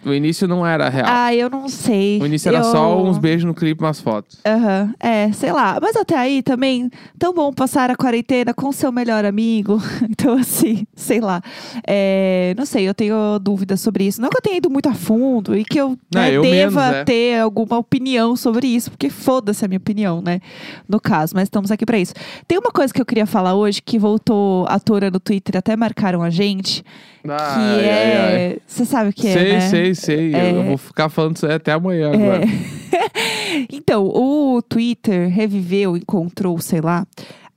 O 0.05 0.13
início 0.15 0.49
não 0.49 0.67
era 0.67 0.89
real. 0.89 1.07
Ah, 1.09 1.35
eu 1.35 1.51
não 1.51 1.69
sei. 1.69 2.19
o 2.21 2.27
início 2.27 2.49
era 2.49 2.59
Eu- 2.59 2.65
só 2.65 3.03
uns 3.03 3.19
beijos 3.19 3.45
no 3.45 3.55
clipe, 3.55 3.83
umas 3.85 4.01
fotos. 4.01 4.39
Aham, 4.47 4.95
é, 4.99 5.31
sei 5.33 5.53
lá. 5.53 5.79
Mas 5.81 5.95
até 5.97 6.17
aí 6.17 6.43
também, 6.43 6.91
tão 7.19 7.35
bom 7.35 7.53
passar 7.53 7.91
a 7.91 7.97
quarentena 7.97 8.55
com 8.55 8.73
seu 8.73 8.91
melhor 8.91 9.25
amigo. 9.25 9.79
Então, 10.23 10.35
assim, 10.37 10.87
sei 10.95 11.19
lá. 11.21 11.41
É, 11.87 12.53
não 12.57 12.67
sei, 12.67 12.87
eu 12.89 12.93
tenho 12.95 13.39
dúvidas 13.39 13.81
sobre 13.81 14.05
isso. 14.05 14.21
Não 14.21 14.29
que 14.29 14.37
eu 14.37 14.43
tenha 14.43 14.57
ido 14.59 14.69
muito 14.69 14.87
a 14.89 14.93
fundo 14.95 15.57
e 15.57 15.65
que 15.65 15.81
eu, 15.81 15.97
Não, 16.15 16.21
né, 16.21 16.31
eu 16.37 16.43
deva 16.43 16.81
menos, 16.83 16.97
é. 16.99 17.05
ter 17.05 17.41
alguma 17.41 17.79
opinião 17.79 18.37
sobre 18.37 18.67
isso, 18.67 18.91
porque 18.91 19.09
foda-se 19.09 19.65
a 19.65 19.69
minha 19.69 19.79
opinião, 19.79 20.21
né? 20.21 20.41
No 20.89 21.01
caso, 21.01 21.33
mas 21.35 21.45
estamos 21.45 21.71
aqui 21.71 21.87
pra 21.87 21.99
isso. 21.99 22.13
Tem 22.47 22.59
uma 22.59 22.71
coisa 22.71 22.93
que 22.93 23.01
eu 23.01 23.07
queria 23.07 23.25
falar 23.27 23.55
hoje 23.55 23.81
que 23.81 23.99
voltou 23.99 24.67
à 24.69 24.79
tona 24.79 25.11
no 25.11 25.19
Twitter, 25.21 25.57
até 25.57 25.75
marcaram 25.75 26.23
a 26.23 26.29
gente, 26.29 26.83
que 27.23 27.31
Ai, 27.31 27.81
é. 27.85 28.59
Você 28.67 28.85
sabe 28.85 29.11
o 29.11 29.13
que 29.13 29.23
sei, 29.33 29.51
é, 29.51 29.55
né? 29.55 29.61
sei, 29.61 29.90
sei. 29.95 30.35
É. 30.35 30.53
Eu, 30.53 30.65
vou 30.65 30.79
ficar 30.79 31.09
falando 31.09 31.37
isso 31.37 31.47
até 31.47 31.73
amanhã 31.73 32.13
agora. 32.13 32.45
É. 32.45 33.67
então, 33.71 34.05
o 34.05 34.63
Twitter 34.63 35.29
reviveu, 35.29 35.97
encontrou, 35.97 36.59
sei 36.61 36.81
lá, 36.81 37.07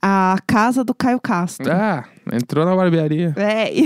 a 0.00 0.36
casa 0.46 0.84
do 0.84 0.94
Caio 0.94 1.18
Castro. 1.18 1.72
Ah, 1.72 2.04
entrou 2.30 2.66
na 2.66 2.76
barbearia. 2.76 3.32
É, 3.36 3.72
e, 3.72 3.84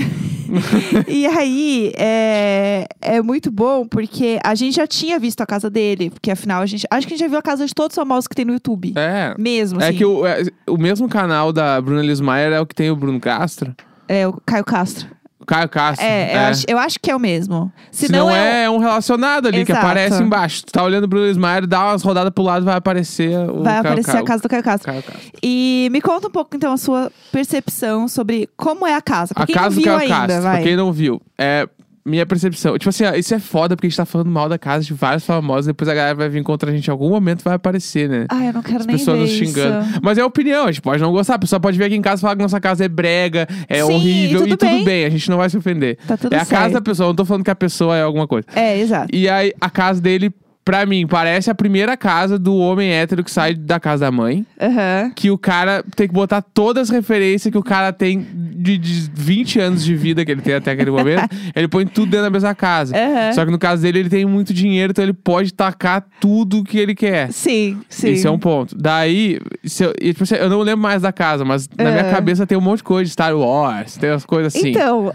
e 1.06 1.26
aí, 1.26 1.92
é, 1.96 2.88
é 3.00 3.22
muito 3.22 3.52
bom 3.52 3.86
porque 3.86 4.40
a 4.42 4.54
gente 4.56 4.74
já 4.74 4.86
tinha 4.86 5.16
visto 5.18 5.40
a 5.40 5.46
casa 5.46 5.70
dele. 5.70 6.10
Porque 6.10 6.30
afinal, 6.30 6.60
a 6.60 6.66
gente. 6.66 6.84
Acho 6.90 7.06
que 7.06 7.14
a 7.14 7.16
gente 7.16 7.24
já 7.24 7.28
viu 7.28 7.38
a 7.38 7.42
casa 7.42 7.64
de 7.64 7.72
todos 7.72 7.96
os 7.96 8.02
famosos 8.02 8.26
que 8.26 8.34
tem 8.34 8.44
no 8.44 8.52
YouTube. 8.52 8.94
É. 8.96 9.32
Mesmo, 9.38 9.80
É 9.80 9.88
assim. 9.88 9.98
que 9.98 10.04
o, 10.04 10.26
é, 10.26 10.42
o 10.68 10.76
mesmo 10.76 11.08
canal 11.08 11.52
da 11.52 11.80
Bruna 11.80 12.02
Lismayer 12.02 12.52
é 12.52 12.60
o 12.60 12.66
que 12.66 12.74
tem 12.74 12.90
o 12.90 12.96
Bruno 12.96 13.20
Castro. 13.20 13.72
É, 14.08 14.26
o 14.26 14.32
Caio 14.44 14.64
Castro. 14.64 15.06
Caio 15.48 15.68
Castro. 15.68 16.06
É, 16.06 16.34
Eu, 16.36 16.40
acho, 16.40 16.64
eu 16.68 16.78
acho 16.78 17.00
que 17.00 17.10
é 17.10 17.16
o 17.16 17.18
mesmo. 17.18 17.72
Se, 17.90 18.06
Se 18.06 18.12
não, 18.12 18.30
é, 18.30 18.64
é 18.64 18.70
um 18.70 18.78
relacionado 18.78 19.46
ali 19.48 19.64
que 19.64 19.72
Exato. 19.72 19.86
aparece 19.86 20.22
embaixo. 20.22 20.64
Tu 20.66 20.72
tá 20.72 20.82
olhando 20.82 21.04
o 21.04 21.08
Bruno 21.08 21.26
Lismayer, 21.26 21.66
dá 21.66 21.86
umas 21.86 22.02
rodadas 22.02 22.32
pro 22.32 22.44
lado, 22.44 22.64
vai 22.64 22.76
aparecer 22.76 23.30
o 23.50 23.62
Vai 23.62 23.74
Caio 23.74 23.80
aparecer 23.80 24.16
a 24.16 24.22
casa 24.22 24.42
do 24.42 24.48
Caio 24.48 24.62
Castro. 24.62 24.92
Caio 24.92 25.02
Castro. 25.02 25.30
E 25.42 25.88
me 25.90 26.00
conta 26.00 26.28
um 26.28 26.30
pouco, 26.30 26.54
então, 26.54 26.72
a 26.72 26.76
sua 26.76 27.10
percepção 27.32 28.06
sobre 28.08 28.48
como 28.56 28.86
é 28.86 28.94
a 28.94 29.00
casa. 29.00 29.34
Pra 29.34 29.44
A 29.44 29.46
quem 29.46 29.54
casa 29.54 29.70
do 29.74 29.82
viu 29.82 29.84
Caio 29.84 30.00
ainda, 30.00 30.14
Castro, 30.16 30.42
vai. 30.42 30.54
pra 30.56 30.62
quem 30.62 30.76
não 30.76 30.92
viu, 30.92 31.20
é 31.38 31.68
minha 32.08 32.26
percepção. 32.26 32.76
Tipo 32.78 32.88
assim, 32.88 33.04
ó, 33.04 33.14
isso 33.14 33.34
é 33.34 33.38
foda 33.38 33.76
porque 33.76 33.86
a 33.86 33.90
gente 33.90 33.96
tá 33.96 34.04
falando 34.06 34.30
mal 34.30 34.48
da 34.48 34.58
casa 34.58 34.84
de 34.84 34.94
vários 34.94 35.24
famosos, 35.24 35.66
depois 35.66 35.88
a 35.88 35.94
galera 35.94 36.14
vai 36.14 36.28
vir 36.28 36.42
contra 36.42 36.70
a 36.70 36.74
gente 36.74 36.86
em 36.86 36.90
algum 36.90 37.10
momento 37.10 37.42
vai 37.44 37.54
aparecer, 37.54 38.08
né? 38.08 38.26
Ah, 38.28 38.44
eu 38.46 38.52
não 38.52 38.62
quero 38.62 38.80
As 38.80 38.86
nem 38.86 38.96
pessoas 38.96 39.18
nos 39.20 39.30
xingando. 39.30 39.86
isso. 39.86 40.00
Mas 40.02 40.18
é 40.18 40.24
opinião, 40.24 40.64
a 40.64 40.72
gente 40.72 40.82
pode 40.82 41.02
não 41.02 41.12
gostar. 41.12 41.34
A 41.34 41.38
pessoa 41.38 41.60
pode 41.60 41.76
vir 41.78 41.84
aqui 41.84 41.94
em 41.94 42.02
casa 42.02 42.20
e 42.20 42.22
falar 42.22 42.36
que 42.36 42.42
nossa 42.42 42.60
casa 42.60 42.84
é 42.84 42.88
brega, 42.88 43.46
é 43.68 43.76
Sim, 43.76 43.82
horrível 43.82 44.40
tudo 44.40 44.52
e 44.54 44.56
tudo 44.56 44.68
bem. 44.68 44.84
bem, 44.84 45.04
a 45.04 45.10
gente 45.10 45.28
não 45.30 45.36
vai 45.36 45.48
se 45.50 45.56
ofender. 45.56 45.98
Tá 46.06 46.16
tudo 46.16 46.32
é 46.32 46.36
a 46.36 46.40
casa 46.40 46.62
certo. 46.62 46.72
da 46.72 46.80
pessoa, 46.80 47.08
não 47.08 47.14
tô 47.14 47.24
falando 47.24 47.44
que 47.44 47.50
a 47.50 47.54
pessoa 47.56 47.96
é 47.96 48.02
alguma 48.02 48.26
coisa. 48.26 48.46
É, 48.54 48.78
exato. 48.78 49.08
E 49.14 49.28
aí, 49.28 49.52
a 49.60 49.70
casa 49.70 50.00
dele, 50.00 50.32
pra 50.68 50.84
mim, 50.84 51.06
parece 51.06 51.48
a 51.48 51.54
primeira 51.54 51.96
casa 51.96 52.38
do 52.38 52.54
homem 52.54 52.92
hétero 52.92 53.24
que 53.24 53.30
sai 53.30 53.54
da 53.54 53.80
casa 53.80 54.04
da 54.04 54.12
mãe. 54.12 54.44
Aham. 54.60 55.10
Que 55.16 55.30
o 55.30 55.38
cara 55.38 55.82
tem 55.96 56.06
que 56.06 56.12
botar 56.12 56.42
todas 56.42 56.90
as 56.90 56.94
referências 56.94 57.50
que 57.50 57.56
o 57.56 57.62
cara 57.62 57.90
tem 57.90 58.26
de, 58.54 58.76
de 58.76 59.10
20 59.14 59.60
anos 59.60 59.82
de 59.82 59.94
vida 59.94 60.26
que 60.26 60.30
ele 60.30 60.42
tem 60.42 60.52
até 60.52 60.72
aquele 60.72 60.90
momento. 60.90 61.26
ele 61.56 61.68
põe 61.68 61.86
tudo 61.86 62.10
dentro 62.10 62.26
da 62.26 62.30
mesma 62.30 62.54
casa. 62.54 62.94
Aham. 62.94 63.32
Só 63.32 63.46
que 63.46 63.50
no 63.50 63.58
caso 63.58 63.80
dele, 63.80 64.00
ele 64.00 64.10
tem 64.10 64.26
muito 64.26 64.52
dinheiro, 64.52 64.90
então 64.90 65.02
ele 65.02 65.14
pode 65.14 65.54
tacar 65.54 66.04
tudo 66.20 66.62
que 66.62 66.76
ele 66.76 66.94
quer. 66.94 67.32
Sim, 67.32 67.80
sim. 67.88 68.10
Esse 68.10 68.26
é 68.26 68.30
um 68.30 68.38
ponto. 68.38 68.76
Daí, 68.76 69.40
eu, 69.80 69.94
tipo 69.94 70.24
assim, 70.24 70.34
eu 70.34 70.50
não 70.50 70.60
lembro 70.60 70.82
mais 70.82 71.00
da 71.00 71.12
casa, 71.12 71.46
mas 71.46 71.66
na 71.78 71.90
minha 71.92 72.10
cabeça 72.10 72.46
tem 72.46 72.58
um 72.58 72.60
monte 72.60 72.78
de 72.78 72.84
coisa 72.84 73.04
de 73.06 73.12
Star 73.12 73.34
Wars, 73.34 73.96
tem 73.96 74.10
umas 74.10 74.26
coisas 74.26 74.54
assim. 74.54 74.72
Então, 74.72 75.10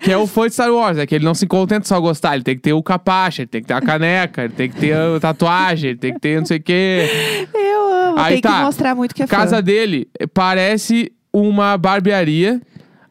Que 0.00 0.10
é 0.10 0.16
o 0.16 0.26
fã 0.26 0.48
de 0.48 0.54
Star 0.54 0.72
Wars, 0.72 0.98
é 0.98 1.06
que 1.06 1.14
ele 1.14 1.24
não 1.24 1.34
se 1.34 1.46
contenta 1.46 1.86
só 1.86 2.00
gostar, 2.00 2.34
ele 2.34 2.42
tem 2.42 2.56
que 2.56 2.62
ter 2.62 2.72
o 2.72 2.82
capacha, 2.82 3.42
ele 3.42 3.48
tem 3.48 3.60
que 3.60 3.68
ter 3.68 3.74
a 3.74 3.80
caneca, 3.80 4.42
ele 4.42 4.52
tem 4.52 4.68
que 4.68 4.74
ter 4.74 4.95
a 5.16 5.20
tatuagem, 5.20 5.96
tem 5.96 6.14
que 6.14 6.20
ter 6.20 6.38
não 6.38 6.46
sei 6.46 6.58
o 6.58 6.62
quê. 6.62 7.46
eu 7.54 7.92
amo. 7.92 8.18
Aí 8.18 8.34
Tem 8.34 8.42
tá. 8.42 8.58
que 8.58 8.64
mostrar 8.64 8.94
muito 8.94 9.14
que 9.14 9.22
é 9.22 9.24
A 9.24 9.28
casa 9.28 9.56
fã. 9.56 9.62
dele 9.62 10.08
parece 10.34 11.12
uma 11.32 11.76
barbearia, 11.76 12.60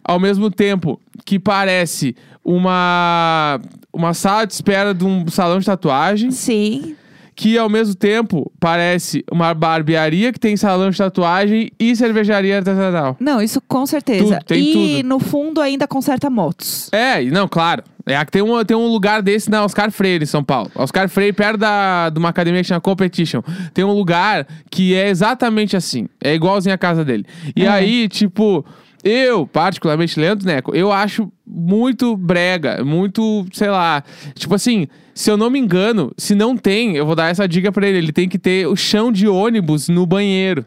ao 0.03 0.19
mesmo 0.19 0.49
tempo 0.49 0.99
que 1.25 1.37
parece 1.39 2.15
uma, 2.43 3.59
uma 3.93 4.13
sala 4.13 4.45
de 4.45 4.53
espera 4.53 4.93
de 4.93 5.03
um 5.05 5.27
salão 5.27 5.59
de 5.59 5.65
tatuagem, 5.65 6.31
Sim. 6.31 6.95
que 7.35 7.57
ao 7.57 7.69
mesmo 7.69 7.95
tempo 7.95 8.51
parece 8.59 9.23
uma 9.31 9.53
barbearia 9.53 10.31
que 10.31 10.39
tem 10.39 10.55
salão 10.55 10.89
de 10.89 10.97
tatuagem 10.97 11.71
e 11.79 11.95
cervejaria 11.95 12.57
artesanal. 12.57 13.15
Não, 13.19 13.41
isso 13.41 13.61
com 13.67 13.85
certeza. 13.85 14.39
Tudo, 14.45 14.57
e 14.57 14.97
tudo. 15.01 15.09
no 15.09 15.19
fundo 15.19 15.59
ainda 15.61 15.87
conserta 15.87 16.29
motos. 16.29 16.89
É, 16.91 17.23
e 17.23 17.31
não, 17.31 17.47
claro. 17.47 17.83
É 18.05 18.23
tem 18.25 18.41
um, 18.41 18.63
tem 18.63 18.77
um 18.77 18.87
lugar 18.87 19.21
desse 19.21 19.49
na 19.49 19.63
Oscar 19.65 19.89
Freire, 19.91 20.23
em 20.23 20.27
São 20.27 20.43
Paulo. 20.43 20.69
Oscar 20.75 21.09
Freire, 21.09 21.33
perto 21.33 21.57
da, 21.57 22.09
de 22.09 22.19
uma 22.19 22.29
academia 22.29 22.61
que 22.61 22.67
chama 22.67 22.79
Competition. 22.81 23.41
Tem 23.73 23.83
um 23.83 23.93
lugar 23.93 24.45
que 24.69 24.93
é 24.93 25.09
exatamente 25.09 25.75
assim. 25.75 26.07
É 26.23 26.35
igualzinho 26.35 26.75
a 26.75 26.77
casa 26.77 27.03
dele. 27.03 27.25
E 27.55 27.63
É. 27.65 27.67
aí, 27.69 28.07
tipo, 28.07 28.63
eu, 29.03 29.47
particularmente, 29.47 30.19
Leandro 30.19 30.45
Neco, 30.45 30.75
eu 30.75 30.91
acho 30.91 31.31
muito 31.47 32.15
brega, 32.15 32.83
muito, 32.83 33.45
sei 33.53 33.69
lá. 33.69 34.03
Tipo 34.35 34.53
assim, 34.55 34.87
se 35.13 35.31
eu 35.31 35.37
não 35.37 35.49
me 35.49 35.57
engano, 35.59 36.11
se 36.17 36.35
não 36.35 36.55
tem, 36.55 36.95
eu 36.95 37.05
vou 37.05 37.15
dar 37.15 37.29
essa 37.31 37.47
dica 37.47 37.71
pra 37.71 37.87
ele. 37.87 37.97
Ele 37.97 38.11
tem 38.11 38.29
que 38.29 38.37
ter 38.37 38.67
o 38.67 38.75
chão 38.75 39.11
de 39.11 39.27
ônibus 39.27 39.89
no 39.89 40.05
banheiro. 40.05 40.63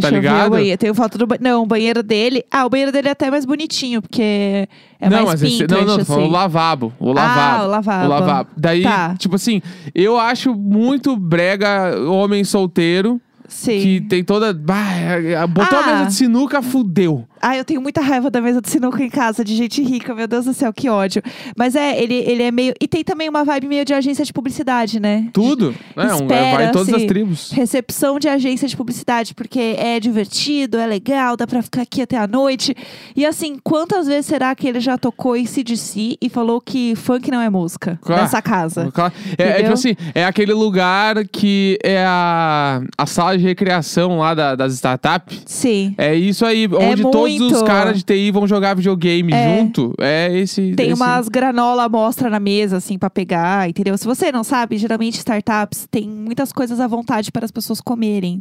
Deixa 0.00 0.08
Tá 0.10 0.16
eu 0.16 0.22
ver 0.22 0.28
ligado? 0.28 0.46
o 0.46 0.50
banheiro. 0.50 0.78
Tenho 0.78 0.94
foto 0.94 1.16
do 1.18 1.26
banheiro. 1.26 1.44
Não, 1.44 1.62
o 1.62 1.66
banheiro 1.66 2.02
dele. 2.02 2.44
Ah, 2.50 2.66
o 2.66 2.70
banheiro 2.70 2.90
dele 2.92 3.08
é 3.08 3.10
até 3.12 3.30
mais 3.30 3.44
bonitinho, 3.44 4.00
porque 4.02 4.68
é 5.00 5.08
não, 5.08 5.24
mais 5.26 5.42
esse, 5.42 5.58
Pinterest, 5.58 5.86
não, 5.86 5.96
não, 5.98 6.04
falando 6.04 6.22
assim. 6.22 6.28
o 6.28 6.32
lavabo. 6.32 6.92
O 6.98 7.12
lavabo. 7.12 7.40
Ah, 7.62 7.64
o 7.64 7.70
lavabo. 7.70 8.04
O 8.04 8.08
lavabo. 8.08 8.50
Daí, 8.56 8.82
Tá. 8.82 9.14
tipo 9.16 9.36
assim, 9.36 9.60
eu 9.94 10.18
acho 10.18 10.54
muito 10.54 11.16
brega 11.16 11.96
homem 12.08 12.42
solteiro 12.44 13.20
Sim. 13.46 13.80
que 13.80 14.00
tem 14.08 14.24
toda. 14.24 14.52
Bah, 14.52 15.46
botou 15.48 15.78
a 15.78 15.82
Ah. 15.82 15.86
mesa 15.86 16.06
de 16.06 16.14
sinuca, 16.14 16.60
fudeu. 16.62 17.24
Ah, 17.46 17.58
eu 17.58 17.64
tenho 17.64 17.82
muita 17.82 18.00
raiva 18.00 18.30
da 18.30 18.40
mesa 18.40 18.62
de 18.62 18.70
sinuca 18.70 19.02
em 19.04 19.10
casa, 19.10 19.44
de 19.44 19.54
gente 19.54 19.82
rica, 19.82 20.14
meu 20.14 20.26
Deus 20.26 20.46
do 20.46 20.54
céu, 20.54 20.72
que 20.72 20.88
ódio. 20.88 21.22
Mas 21.54 21.76
é, 21.76 22.02
ele, 22.02 22.14
ele 22.14 22.42
é 22.42 22.50
meio. 22.50 22.72
E 22.80 22.88
tem 22.88 23.04
também 23.04 23.28
uma 23.28 23.44
vibe 23.44 23.68
meio 23.68 23.84
de 23.84 23.92
agência 23.92 24.24
de 24.24 24.32
publicidade, 24.32 24.98
né? 24.98 25.28
Tudo. 25.30 25.74
É, 25.94 26.06
um, 26.14 26.14
Espera, 26.22 26.56
vai 26.56 26.68
em 26.68 26.72
todas 26.72 26.88
as 26.88 26.94
assim, 26.94 27.06
tribos. 27.06 27.50
Recepção 27.52 28.18
de 28.18 28.28
agência 28.28 28.66
de 28.66 28.74
publicidade, 28.74 29.34
porque 29.34 29.76
é 29.78 30.00
divertido, 30.00 30.78
é 30.78 30.86
legal, 30.86 31.36
dá 31.36 31.46
pra 31.46 31.60
ficar 31.60 31.82
aqui 31.82 32.00
até 32.00 32.16
a 32.16 32.26
noite. 32.26 32.74
E 33.14 33.26
assim, 33.26 33.58
quantas 33.62 34.06
vezes 34.06 34.24
será 34.24 34.54
que 34.54 34.66
ele 34.66 34.80
já 34.80 34.96
tocou 34.96 35.36
em 35.36 35.44
CDC 35.44 36.16
e 36.22 36.28
falou 36.30 36.62
que 36.62 36.94
funk 36.96 37.30
não 37.30 37.42
é 37.42 37.50
música 37.50 37.98
Claro. 38.00 38.22
nessa 38.22 38.40
casa? 38.40 38.90
Claro. 38.90 39.12
É, 39.36 39.42
é 39.44 39.54
tipo 39.62 39.72
assim, 39.74 39.94
é 40.14 40.24
aquele 40.24 40.54
lugar 40.54 41.26
que 41.28 41.78
é 41.84 42.02
a, 42.06 42.80
a 42.96 43.04
sala 43.04 43.36
de 43.36 43.44
recreação 43.44 44.16
lá 44.18 44.32
da- 44.32 44.54
das 44.54 44.72
startups. 44.72 45.42
Sim. 45.44 45.94
É 45.98 46.14
isso 46.14 46.46
aí, 46.46 46.66
onde 46.72 47.02
todos 47.02 47.33
os 47.42 47.52
muito. 47.52 47.64
caras 47.64 47.98
de 47.98 48.04
TI 48.04 48.30
vão 48.30 48.46
jogar 48.46 48.74
videogame 48.74 49.32
É. 49.32 49.58
junto. 49.58 49.94
É 49.98 50.36
esse. 50.38 50.72
Tem 50.74 50.90
esse... 50.90 50.94
umas 51.00 51.28
granola 51.28 51.88
mostra 51.88 52.28
na 52.30 52.40
mesa, 52.40 52.76
assim, 52.76 52.98
pra 52.98 53.10
pegar, 53.10 53.68
entendeu? 53.68 53.96
Se 53.98 54.04
você 54.06 54.30
não 54.32 54.44
sabe, 54.44 54.76
geralmente 54.78 55.18
startups 55.18 55.86
tem 55.90 56.08
muitas 56.08 56.52
coisas 56.52 56.80
à 56.80 56.86
vontade 56.86 57.30
para 57.32 57.44
as 57.44 57.50
pessoas 57.50 57.80
comerem. 57.80 58.40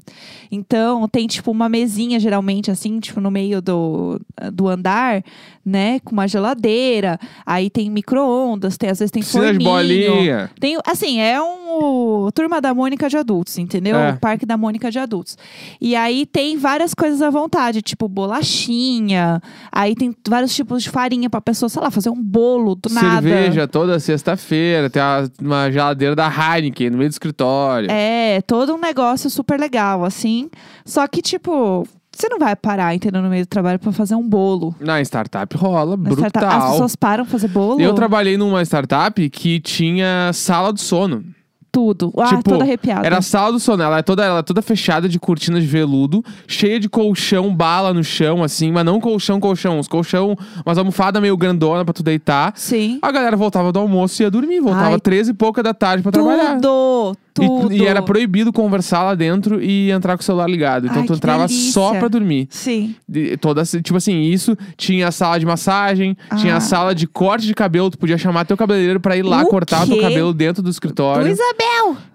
Então, 0.51 1.07
tem, 1.07 1.27
tipo, 1.27 1.51
uma 1.51 1.67
mesinha, 1.69 2.19
geralmente, 2.19 2.69
assim, 2.71 2.99
tipo, 2.99 3.19
no 3.19 3.31
meio 3.31 3.61
do, 3.61 4.19
do 4.51 4.67
andar, 4.67 5.23
né? 5.65 5.99
Com 6.01 6.11
uma 6.13 6.27
geladeira. 6.27 7.19
Aí 7.45 7.69
tem 7.69 7.89
micro-ondas, 7.89 8.77
tem, 8.77 8.89
às 8.89 8.99
vezes 8.99 9.11
tem 9.11 9.21
Piscina 9.23 9.53
de 9.53 9.63
forninho. 9.63 10.11
bolinha. 10.11 10.49
Tem, 10.59 10.77
assim, 10.85 11.19
é 11.19 11.41
um 11.41 11.63
o 11.75 12.31
Turma 12.31 12.61
da 12.61 12.73
Mônica 12.73 13.09
de 13.09 13.17
adultos, 13.17 13.57
entendeu? 13.57 13.95
É. 13.97 14.11
O 14.11 14.17
Parque 14.19 14.45
da 14.45 14.55
Mônica 14.55 14.91
de 14.91 14.99
adultos. 14.99 15.37
E 15.81 15.95
aí 15.95 16.25
tem 16.25 16.55
várias 16.57 16.93
coisas 16.93 17.21
à 17.21 17.29
vontade, 17.29 17.81
tipo 17.81 18.07
bolachinha. 18.07 18.73
Aí 19.71 19.95
tem 19.95 20.15
vários 20.27 20.55
tipos 20.55 20.83
de 20.83 20.89
farinha 20.89 21.29
pra 21.29 21.41
pessoa, 21.41 21.69
sei 21.69 21.81
lá, 21.81 21.89
fazer 21.91 22.09
um 22.09 22.21
bolo 22.21 22.75
do 22.75 22.89
nada. 22.93 23.21
Cerveja 23.27 23.67
toda 23.67 23.99
sexta-feira, 23.99 24.89
tem 24.89 25.01
uma, 25.01 25.31
uma 25.41 25.71
geladeira 25.71 26.15
da 26.15 26.27
Heineken 26.27 26.89
no 26.89 26.97
meio 26.97 27.09
do 27.09 27.13
escritório. 27.13 27.89
É, 27.91 28.41
todo 28.41 28.73
um 28.73 28.79
negócio 28.79 29.29
super 29.29 29.59
legal, 29.59 30.03
assim. 30.03 30.49
Só 30.85 31.07
que, 31.07 31.21
tipo, 31.21 31.87
você 32.15 32.27
não 32.29 32.37
vai 32.39 32.55
parar, 32.55 32.93
entendeu, 32.93 33.21
no 33.21 33.29
meio 33.29 33.45
do 33.45 33.49
trabalho 33.49 33.79
pra 33.79 33.91
fazer 33.91 34.15
um 34.15 34.27
bolo. 34.27 34.75
Na 34.79 35.01
startup 35.01 35.55
rola, 35.57 35.91
Na 35.97 36.09
brutal. 36.09 36.29
startup- 36.29 36.55
As 36.65 36.71
pessoas 36.71 36.95
param 36.95 37.23
pra 37.25 37.31
fazer 37.31 37.47
bolo? 37.47 37.79
Eu 37.81 37.93
trabalhei 37.93 38.37
numa 38.37 38.61
startup 38.63 39.29
que 39.29 39.59
tinha 39.59 40.31
sala 40.33 40.71
de 40.73 40.81
sono. 40.81 41.23
Tudo. 41.73 42.13
Ah, 42.17 42.27
Tipo, 42.27 42.43
toda 42.43 42.63
arrepiada. 42.63 43.03
Era 43.05 43.17
a 43.17 43.21
sala 43.23 43.51
do 43.51 43.59
sono, 43.59 43.81
ela 43.81 43.97
é 43.97 44.01
toda, 44.03 44.23
ela 44.23 44.39
é 44.39 44.43
toda 44.43 44.61
fechada 44.61 45.09
de 45.09 45.19
cortinas 45.19 45.61
de 45.63 45.67
veludo, 45.67 46.23
cheia 46.47 46.79
de 46.79 46.87
colchão, 46.87 47.53
bala 47.53 47.91
no 47.91 48.03
chão, 48.03 48.43
assim, 48.43 48.71
mas 48.71 48.85
não 48.85 49.01
colchão, 49.01 49.39
colchão, 49.39 49.79
uns 49.79 49.87
colchão, 49.87 50.37
umas 50.63 50.77
almofadas 50.77 51.19
meio 51.19 51.35
grandona 51.35 51.83
pra 51.83 51.91
tu 51.93 52.03
deitar. 52.03 52.53
Sim. 52.55 52.99
A 53.01 53.11
galera 53.11 53.35
voltava 53.35 53.71
do 53.71 53.79
almoço 53.79 54.21
e 54.21 54.23
ia 54.23 54.29
dormir, 54.29 54.59
voltava 54.59 54.91
Ai. 54.93 54.99
13 54.99 55.31
e 55.31 55.33
pouca 55.33 55.63
da 55.63 55.73
tarde 55.73 56.03
pra 56.03 56.11
trabalhar. 56.11 56.59
Tudo! 56.61 57.17
E- 57.41 57.47
Tudo! 57.47 57.73
E, 57.73 57.83
era 57.87 57.99
proibido 58.03 58.53
conversar 58.53 59.01
lá 59.01 59.15
dentro 59.15 59.59
e 59.59 59.89
entrar 59.89 60.15
com 60.15 60.21
o 60.21 60.23
celular 60.23 60.47
ligado. 60.47 60.85
Então 60.85 61.01
Ai, 61.01 61.07
tu 61.07 61.13
entrava 61.13 61.47
delícia. 61.47 61.71
só 61.71 61.95
pra 61.95 62.07
dormir. 62.07 62.45
Sim. 62.51 62.93
De- 63.09 63.35
toda, 63.37 63.63
tipo 63.65 63.97
assim, 63.97 64.21
isso 64.21 64.55
tinha 64.77 65.07
a 65.07 65.11
sala 65.11 65.39
de 65.39 65.45
massagem, 65.47 66.15
tinha 66.37 66.53
Ah. 66.53 66.57
a 66.57 66.61
sala 66.61 66.93
de 66.93 67.07
corte 67.07 67.47
de 67.47 67.55
cabelo, 67.55 67.89
tu 67.89 67.97
podia 67.97 68.19
chamar 68.19 68.45
teu 68.45 68.55
cabeleireiro 68.55 68.99
pra 68.99 69.17
ir 69.17 69.23
lá 69.23 69.41
O 69.41 69.47
cortar 69.47 69.81
o 69.83 69.87
teu 69.87 69.95
quê? 69.95 70.01
cabelo 70.03 70.31
dentro 70.31 70.61
do 70.61 70.69
escritório. 70.69 71.27
Isabel! 71.27 71.62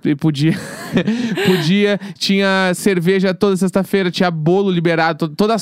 E 0.04 0.14
podia, 0.14 0.52
podia, 1.46 1.98
tinha 2.18 2.72
cerveja 2.74 3.34
toda 3.34 3.56
sexta-feira, 3.56 4.10
tinha 4.10 4.30
bolo 4.30 4.70
liberado, 4.70 5.28
to- 5.28 5.34
toda, 5.34 5.56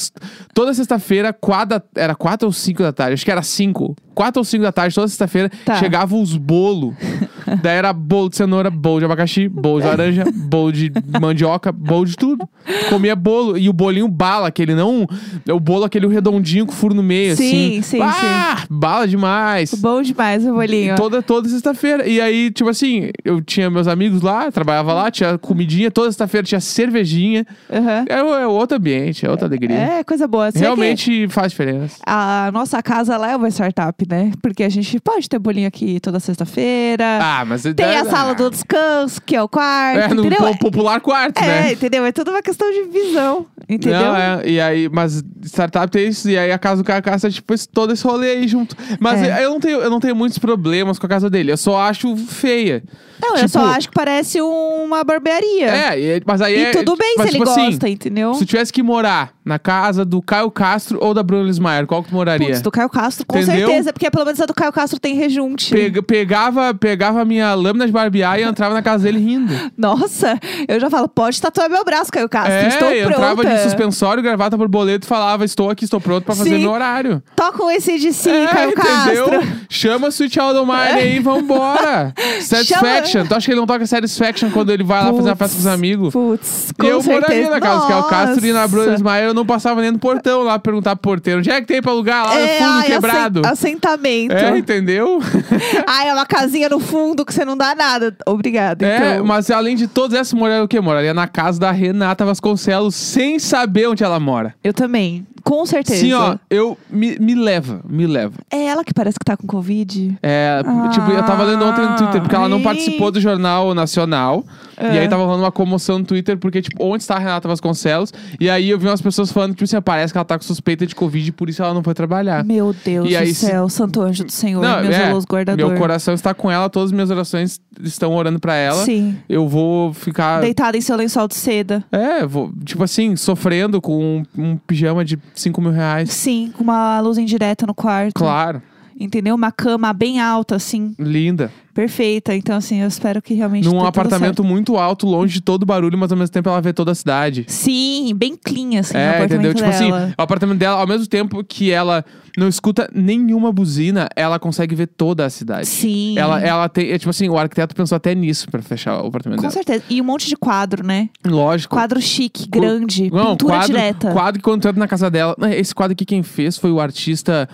toda 0.54 0.72
sexta-feira, 0.74 1.32
quadra, 1.32 1.82
era 1.94 2.14
quatro 2.14 2.46
ou 2.46 2.52
cinco 2.52 2.82
da 2.82 2.92
tarde, 2.92 3.14
acho 3.14 3.24
que 3.24 3.30
era 3.30 3.42
cinco, 3.42 3.96
quatro 4.16 4.40
ou 4.40 4.44
cinco 4.44 4.62
da 4.64 4.72
tarde, 4.72 4.94
toda 4.94 5.06
sexta-feira, 5.06 5.50
Tá. 5.64 5.76
chegavam 5.76 6.20
os 6.20 6.36
bolos. 6.36 6.94
Daí 7.62 7.76
era 7.76 7.92
bolo 7.92 8.28
de 8.28 8.36
cenoura, 8.36 8.68
bolo 8.70 8.98
de 8.98 9.04
abacaxi, 9.04 9.46
bolo 9.48 9.80
de 9.80 9.86
laranja, 9.86 10.24
bolo 10.34 10.72
de 10.72 10.90
mandioca, 11.20 11.70
bolo 11.70 12.04
de 12.04 12.16
tudo. 12.16 12.48
Comia 12.88 13.14
bolo, 13.14 13.56
e 13.56 13.68
o 13.68 13.72
bolinho 13.72 14.08
bala, 14.08 14.48
aquele 14.48 14.74
não, 14.74 15.06
o 15.48 15.60
bolo 15.60 15.84
aquele 15.84 16.08
redondinho 16.08 16.66
com 16.66 16.72
furo 16.72 16.92
no 16.92 17.04
meio, 17.04 17.36
Sim, 17.36 17.78
assim. 17.78 17.82
sim, 17.82 18.00
ah, 18.02 18.64
bala 18.68 19.06
demais. 19.06 19.72
Bom 19.74 20.02
demais 20.02 20.44
o 20.44 20.52
bolinho. 20.54 20.96
Toda, 20.96 21.22
toda 21.22 21.48
sexta-feira. 21.48 22.04
E 22.08 22.20
aí, 22.20 22.50
tipo 22.50 22.68
assim, 22.68 23.10
eu 23.24 23.40
tinha 23.40 23.70
meus 23.70 23.86
amigos 23.86 24.22
lá, 24.22 24.50
trabalhava 24.50 24.92
lá, 24.92 25.08
tinha 25.10 25.38
comidinha, 25.38 25.88
toda 25.90 26.10
sexta-feira 26.10 26.44
tinha 26.44 26.60
cervejinha. 26.60 27.46
Aham. 27.70 28.04
É, 28.08 28.18
é 28.42 28.46
outro 28.48 28.76
ambiente, 28.76 29.24
é 29.24 29.30
outra 29.30 29.46
alegria. 29.46 29.76
É, 29.76 30.04
coisa 30.04 30.26
boa. 30.26 30.50
Se 30.50 30.58
é 30.58 30.60
que 30.60 30.64
Realmente 30.64 31.28
faz 31.28 31.52
diferença. 31.52 31.98
A 32.04 32.50
nossa 32.52 32.82
casa 32.82 33.16
lá 33.16 33.30
é 33.30 33.36
uma 33.36 33.48
startup, 33.50 34.04
né? 34.08 34.32
Porque 34.42 34.62
a 34.62 34.68
gente 34.68 34.98
pode 35.00 35.28
ter 35.28 35.38
bolinho 35.38 35.66
aqui 35.68 35.98
toda 36.00 36.20
sexta-feira. 36.20 37.18
Ah, 37.20 37.44
mas... 37.44 37.62
Tem 37.62 37.96
a 37.96 38.04
sala 38.04 38.34
do 38.34 38.50
descanso, 38.50 39.20
que 39.22 39.34
é 39.36 39.42
o 39.42 39.48
quarto, 39.48 39.98
É, 39.98 40.14
no 40.14 40.24
entendeu? 40.26 40.38
po- 40.52 40.58
popular 40.58 41.00
quarto, 41.00 41.38
É, 41.42 41.46
né? 41.46 41.72
entendeu? 41.72 42.04
É 42.04 42.12
tudo 42.12 42.30
uma 42.30 42.42
questão 42.42 42.70
de 42.70 42.84
visão, 42.84 43.46
entendeu? 43.68 43.98
Não, 44.00 44.16
é, 44.16 44.42
e 44.48 44.60
aí, 44.60 44.88
mas 44.88 45.22
startup 45.44 45.90
tem 45.90 46.08
isso, 46.08 46.28
e 46.30 46.38
aí 46.38 46.52
a 46.52 46.58
casa 46.58 46.82
do 46.82 46.86
Carcaça, 46.86 47.30
tipo, 47.30 47.52
esse- 47.54 47.68
todo 47.68 47.92
esse 47.92 48.04
rolê 48.04 48.30
aí 48.32 48.48
junto. 48.48 48.76
Mas 49.00 49.22
É. 49.22 49.44
eu, 49.44 49.50
não 49.50 49.60
tenho, 49.60 49.78
eu 49.80 49.90
não 49.90 50.00
tenho 50.00 50.14
muitos 50.16 50.38
problemas 50.38 50.98
com 50.98 51.06
a 51.06 51.08
casa 51.08 51.28
dele, 51.28 51.52
eu 51.52 51.56
só 51.56 51.78
acho 51.80 52.16
feia. 52.16 52.82
Não, 53.20 53.30
eu 53.30 53.36
Tipo- 53.36 53.48
só 53.48 53.64
acho 53.66 53.88
que 53.88 53.94
parece 53.94 54.40
uma 54.42 55.02
barbearia. 55.02 55.68
É, 55.70 55.98
e- 56.18 56.22
mas 56.26 56.42
aí 56.42 56.54
E 56.54 56.64
é. 56.66 56.70
tudo 56.72 56.96
bem 56.96 57.14
mas, 57.16 57.30
se 57.30 57.36
ele 57.36 57.38
tipo 57.44 57.50
assim, 57.50 57.66
gosta, 57.70 57.88
entendeu? 57.88 58.34
Se 58.34 58.44
tivesse 58.44 58.70
que 58.72 58.82
morar 58.82 59.32
na 59.42 59.58
casa 59.58 60.04
do 60.04 60.20
Caio 60.20 60.50
Castro 60.50 60.98
ou 61.00 61.14
da 61.14 61.22
Bruna 61.22 61.44
Lismayer, 61.44 61.86
qual 61.86 62.02
que 62.02 62.10
tu 62.10 62.14
moraria? 62.14 62.46
Putz, 62.48 62.60
do 62.60 62.70
Caio 62.70 62.90
Castro, 62.90 63.24
com 63.26 63.38
Entendeu? 63.38 63.68
certeza, 63.68 63.92
porque 63.96 64.10
pelo 64.10 64.26
menos 64.26 64.38
a 64.42 64.44
do 64.44 64.52
Caio 64.52 64.70
Castro 64.72 65.00
tem 65.00 65.14
rejunte. 65.14 65.72
Pega- 65.72 66.02
pegava, 66.02 66.74
pegava 66.74 67.22
a 67.22 67.24
minha 67.24 67.54
lâmina 67.54 67.86
de 67.86 67.92
barbear 67.92 68.38
e 68.38 68.42
entrava 68.42 68.74
na 68.74 68.82
casa 68.82 69.04
dele 69.04 69.18
rindo. 69.18 69.54
Nossa, 69.76 70.38
eu 70.68 70.78
já 70.78 70.90
falo, 70.90 71.08
pode 71.08 71.40
tatuar 71.40 71.70
meu 71.70 71.82
braço, 71.82 72.12
Caio 72.12 72.28
Castro. 72.28 72.52
é, 72.52 72.68
Estou 72.68 72.88
pronta. 72.88 73.12
entrava 73.14 73.44
de 73.46 73.62
suspensório, 73.62 74.22
gravata 74.22 74.54
borboleta 74.54 75.06
e 75.06 75.08
falava: 75.08 75.46
Estou 75.46 75.70
aqui, 75.70 75.84
estou 75.84 75.98
pronto 75.98 76.24
pra 76.24 76.34
fazer 76.34 76.50
Sim. 76.50 76.58
meu 76.62 76.72
horário. 76.72 77.22
Toca 77.34 77.64
um 77.64 77.68
ACDC, 77.68 78.28
é, 78.28 78.46
Caio 78.48 78.70
entendeu? 78.72 79.30
Castro. 79.30 79.56
Chama 79.70 80.06
o 80.08 80.10
Sweet 80.10 80.38
Aldomine 80.38 80.76
aí, 80.76 81.18
vambora. 81.18 82.12
Satisfaction. 82.42 83.24
Tu 83.26 83.34
acha 83.34 83.46
que 83.46 83.52
ele 83.52 83.60
não 83.60 83.66
toca 83.66 83.86
Satisfaction 83.86 84.50
quando 84.50 84.70
ele 84.72 84.84
vai 84.84 85.02
lá 85.04 85.12
fazer 85.14 85.30
a 85.30 85.36
festa 85.36 85.54
com 85.56 85.60
os 85.60 85.66
amigos? 85.66 86.12
Putz, 86.12 86.72
com 86.78 86.86
eu 86.86 87.00
certeza. 87.00 87.20
moraria 87.28 87.50
na 87.50 87.60
casa 87.60 87.80
do 87.80 87.86
Caio 87.88 88.04
Castro 88.04 88.46
e 88.46 88.52
na 88.52 88.66
Bruna. 88.68 88.94
Ismael 88.94 89.28
eu 89.28 89.34
não 89.34 89.46
passava 89.46 89.80
nem 89.80 89.90
no 89.90 89.98
portão 89.98 90.42
lá 90.42 90.58
perguntar 90.58 90.96
pro 90.96 91.12
porteiro: 91.12 91.38
onde 91.40 91.50
é 91.50 91.60
que 91.60 91.66
tem 91.66 91.80
pra 91.80 91.92
alugar 91.92 92.26
lá 92.26 92.34
no 92.34 92.40
É, 92.40 92.58
fundo 92.58 92.70
ai, 92.70 92.86
quebrado? 92.86 93.42
Assentamento. 93.86 94.34
É, 94.34 94.58
entendeu? 94.58 95.20
Ai, 95.86 96.08
é 96.08 96.12
uma 96.12 96.26
casinha 96.26 96.68
no 96.68 96.80
fundo 96.80 97.24
que 97.24 97.32
você 97.32 97.44
não 97.44 97.56
dá 97.56 97.74
nada. 97.74 98.14
Obrigada, 98.26 98.84
É, 98.86 99.14
então. 99.14 99.26
mas 99.26 99.50
além 99.50 99.76
de 99.76 99.86
todas 99.86 100.18
essas, 100.18 100.32
moraria 100.34 100.64
o 100.64 100.68
quê? 100.68 100.80
Moraria 100.80 101.14
na 101.14 101.26
casa 101.28 101.58
da 101.60 101.70
Renata 101.70 102.24
Vasconcelos 102.24 102.94
sem 102.94 103.38
saber 103.38 103.88
onde 103.88 104.02
ela 104.02 104.18
mora. 104.18 104.54
Eu 104.62 104.74
também, 104.74 105.26
com 105.44 105.64
certeza. 105.64 106.00
Sim, 106.00 106.12
ó, 106.12 106.36
eu 106.50 106.76
me, 106.90 107.18
me 107.18 107.34
leva, 107.34 107.80
me 107.88 108.06
leva. 108.06 108.34
É 108.50 108.66
ela 108.66 108.84
que 108.84 108.92
parece 108.92 109.18
que 109.18 109.24
tá 109.24 109.36
com 109.36 109.46
Covid. 109.46 110.18
É, 110.22 110.60
tipo, 110.92 111.10
eu 111.10 111.22
tava 111.24 111.44
lendo 111.44 111.64
ontem 111.64 111.82
no 111.82 111.96
Twitter, 111.96 112.20
porque 112.20 112.34
ela 112.34 112.48
não 112.48 112.58
Ai. 112.58 112.64
participou 112.64 113.10
do 113.10 113.20
Jornal 113.20 113.74
Nacional. 113.74 114.44
É. 114.76 114.94
E 114.94 114.98
aí 114.98 115.08
tava 115.08 115.24
rolando 115.24 115.42
uma 115.44 115.52
comoção 115.52 115.98
no 115.98 116.04
Twitter, 116.04 116.36
porque, 116.36 116.60
tipo, 116.60 116.84
onde 116.84 117.02
está 117.02 117.16
a 117.16 117.18
Renata 117.18 117.48
Vasconcelos? 117.48 118.12
E 118.38 118.48
aí 118.50 118.68
eu 118.70 118.78
vi 118.78 118.86
umas 118.86 119.00
pessoas 119.00 119.32
falando 119.32 119.50
que, 119.50 119.56
tipo 119.56 119.64
assim, 119.64 119.80
parece 119.82 120.12
que 120.12 120.18
ela 120.18 120.24
tá 120.24 120.36
com 120.38 120.44
suspeita 120.44 120.86
de 120.86 120.94
Covid 120.94 121.28
e 121.28 121.32
por 121.32 121.48
isso 121.48 121.62
ela 121.62 121.72
não 121.74 121.82
foi 121.82 121.94
trabalhar. 121.94 122.44
Meu 122.44 122.74
Deus 122.84 123.06
É. 123.06 123.10
E 123.10 123.16
aí, 123.16 123.28
do 123.28 123.34
se- 123.34 123.46
céu, 123.46 123.68
santo 123.68 124.00
anjo 124.02 124.24
do 124.24 124.32
Senhor, 124.32 124.60
Não, 124.62 124.82
meu 124.82 124.92
é, 124.92 125.12
guardador. 125.28 125.68
Meu 125.70 125.78
coração 125.78 126.14
está 126.14 126.34
com 126.34 126.50
ela, 126.50 126.68
todas 126.68 126.88
as 126.90 126.92
minhas 126.92 127.10
orações 127.10 127.60
estão 127.82 128.14
orando 128.14 128.38
pra 128.38 128.54
ela. 128.54 128.84
Sim, 128.84 129.16
Eu 129.28 129.48
vou 129.48 129.92
ficar. 129.94 130.40
deitada 130.40 130.76
em 130.76 130.80
seu 130.80 130.96
lençol 130.96 131.26
de 131.28 131.34
seda. 131.34 131.82
É, 131.90 132.26
vou, 132.26 132.50
tipo 132.64 132.82
assim, 132.84 133.16
sofrendo 133.16 133.80
com 133.80 134.22
um, 134.36 134.42
um 134.42 134.56
pijama 134.56 135.04
de 135.04 135.18
5 135.34 135.60
mil 135.60 135.70
reais. 135.72 136.10
Sim, 136.10 136.52
com 136.56 136.62
uma 136.62 137.00
luz 137.00 137.16
indireta 137.18 137.66
no 137.66 137.74
quarto. 137.74 138.12
Claro, 138.14 138.60
Entendeu? 138.98 139.34
Uma 139.34 139.52
cama 139.52 139.92
bem 139.92 140.20
alta, 140.20 140.56
assim, 140.56 140.94
linda. 140.98 141.50
perfeita. 141.74 142.34
Então, 142.34 142.56
assim, 142.56 142.80
eu 142.80 142.88
espero 142.88 143.20
que 143.20 143.34
realmente 143.34 143.68
Num 143.68 143.84
apartamento 143.84 144.42
muito 144.42 144.78
alto, 144.78 145.06
longe 145.06 145.34
de 145.34 145.40
todo 145.42 145.66
barulho, 145.66 145.98
mas 145.98 146.10
ao 146.10 146.16
mesmo 146.16 146.32
tempo 146.32 146.48
ela 146.48 146.60
vê 146.62 146.72
toda 146.72 146.92
a 146.92 146.94
cidade. 146.94 147.44
Sim, 147.46 148.14
bem 148.16 148.34
clean, 148.42 148.80
assim, 148.80 148.96
É, 148.96 149.08
apartamento 149.16 149.32
entendeu? 149.34 149.54
Tipo 149.54 149.68
dela. 149.70 149.96
assim, 150.06 150.14
o 150.18 150.22
apartamento 150.22 150.58
dela, 150.58 150.80
ao 150.80 150.86
mesmo 150.86 151.06
tempo 151.06 151.44
que 151.44 151.70
ela 151.70 152.02
não 152.38 152.48
escuta 152.48 152.88
nenhuma 152.94 153.52
buzina, 153.52 154.08
ela 154.16 154.38
consegue 154.38 154.74
ver 154.74 154.86
toda 154.86 155.26
a 155.26 155.30
cidade. 155.30 155.66
Sim. 155.68 156.18
Ela, 156.18 156.40
ela 156.40 156.66
tem, 156.68 156.90
é, 156.90 156.98
tipo 156.98 157.10
assim, 157.10 157.28
o 157.28 157.36
arquiteto 157.36 157.74
pensou 157.74 157.96
até 157.96 158.14
nisso 158.14 158.50
pra 158.50 158.62
fechar 158.62 159.02
o 159.02 159.08
apartamento 159.08 159.38
Com 159.40 159.42
dela. 159.42 159.52
certeza. 159.52 159.84
E 159.90 160.00
um 160.00 160.04
monte 160.04 160.26
de 160.26 160.36
quadro, 160.36 160.82
né? 160.86 161.10
Lógico. 161.22 161.74
Quadro 161.76 162.00
chique, 162.00 162.48
Co- 162.48 162.60
grande, 162.60 163.10
Não, 163.10 163.32
pintura 163.32 163.54
quadro, 163.58 163.66
direta. 163.76 164.12
Quadro 164.12 164.38
que 164.40 164.44
quando 164.44 164.62
tu 164.62 164.68
entra 164.68 164.80
na 164.80 164.88
casa 164.88 165.10
dela. 165.10 165.36
Esse 165.54 165.74
quadro 165.74 165.92
aqui 165.92 166.06
quem 166.06 166.22
fez 166.22 166.56
foi 166.56 166.70
o 166.70 166.80
artista 166.80 167.46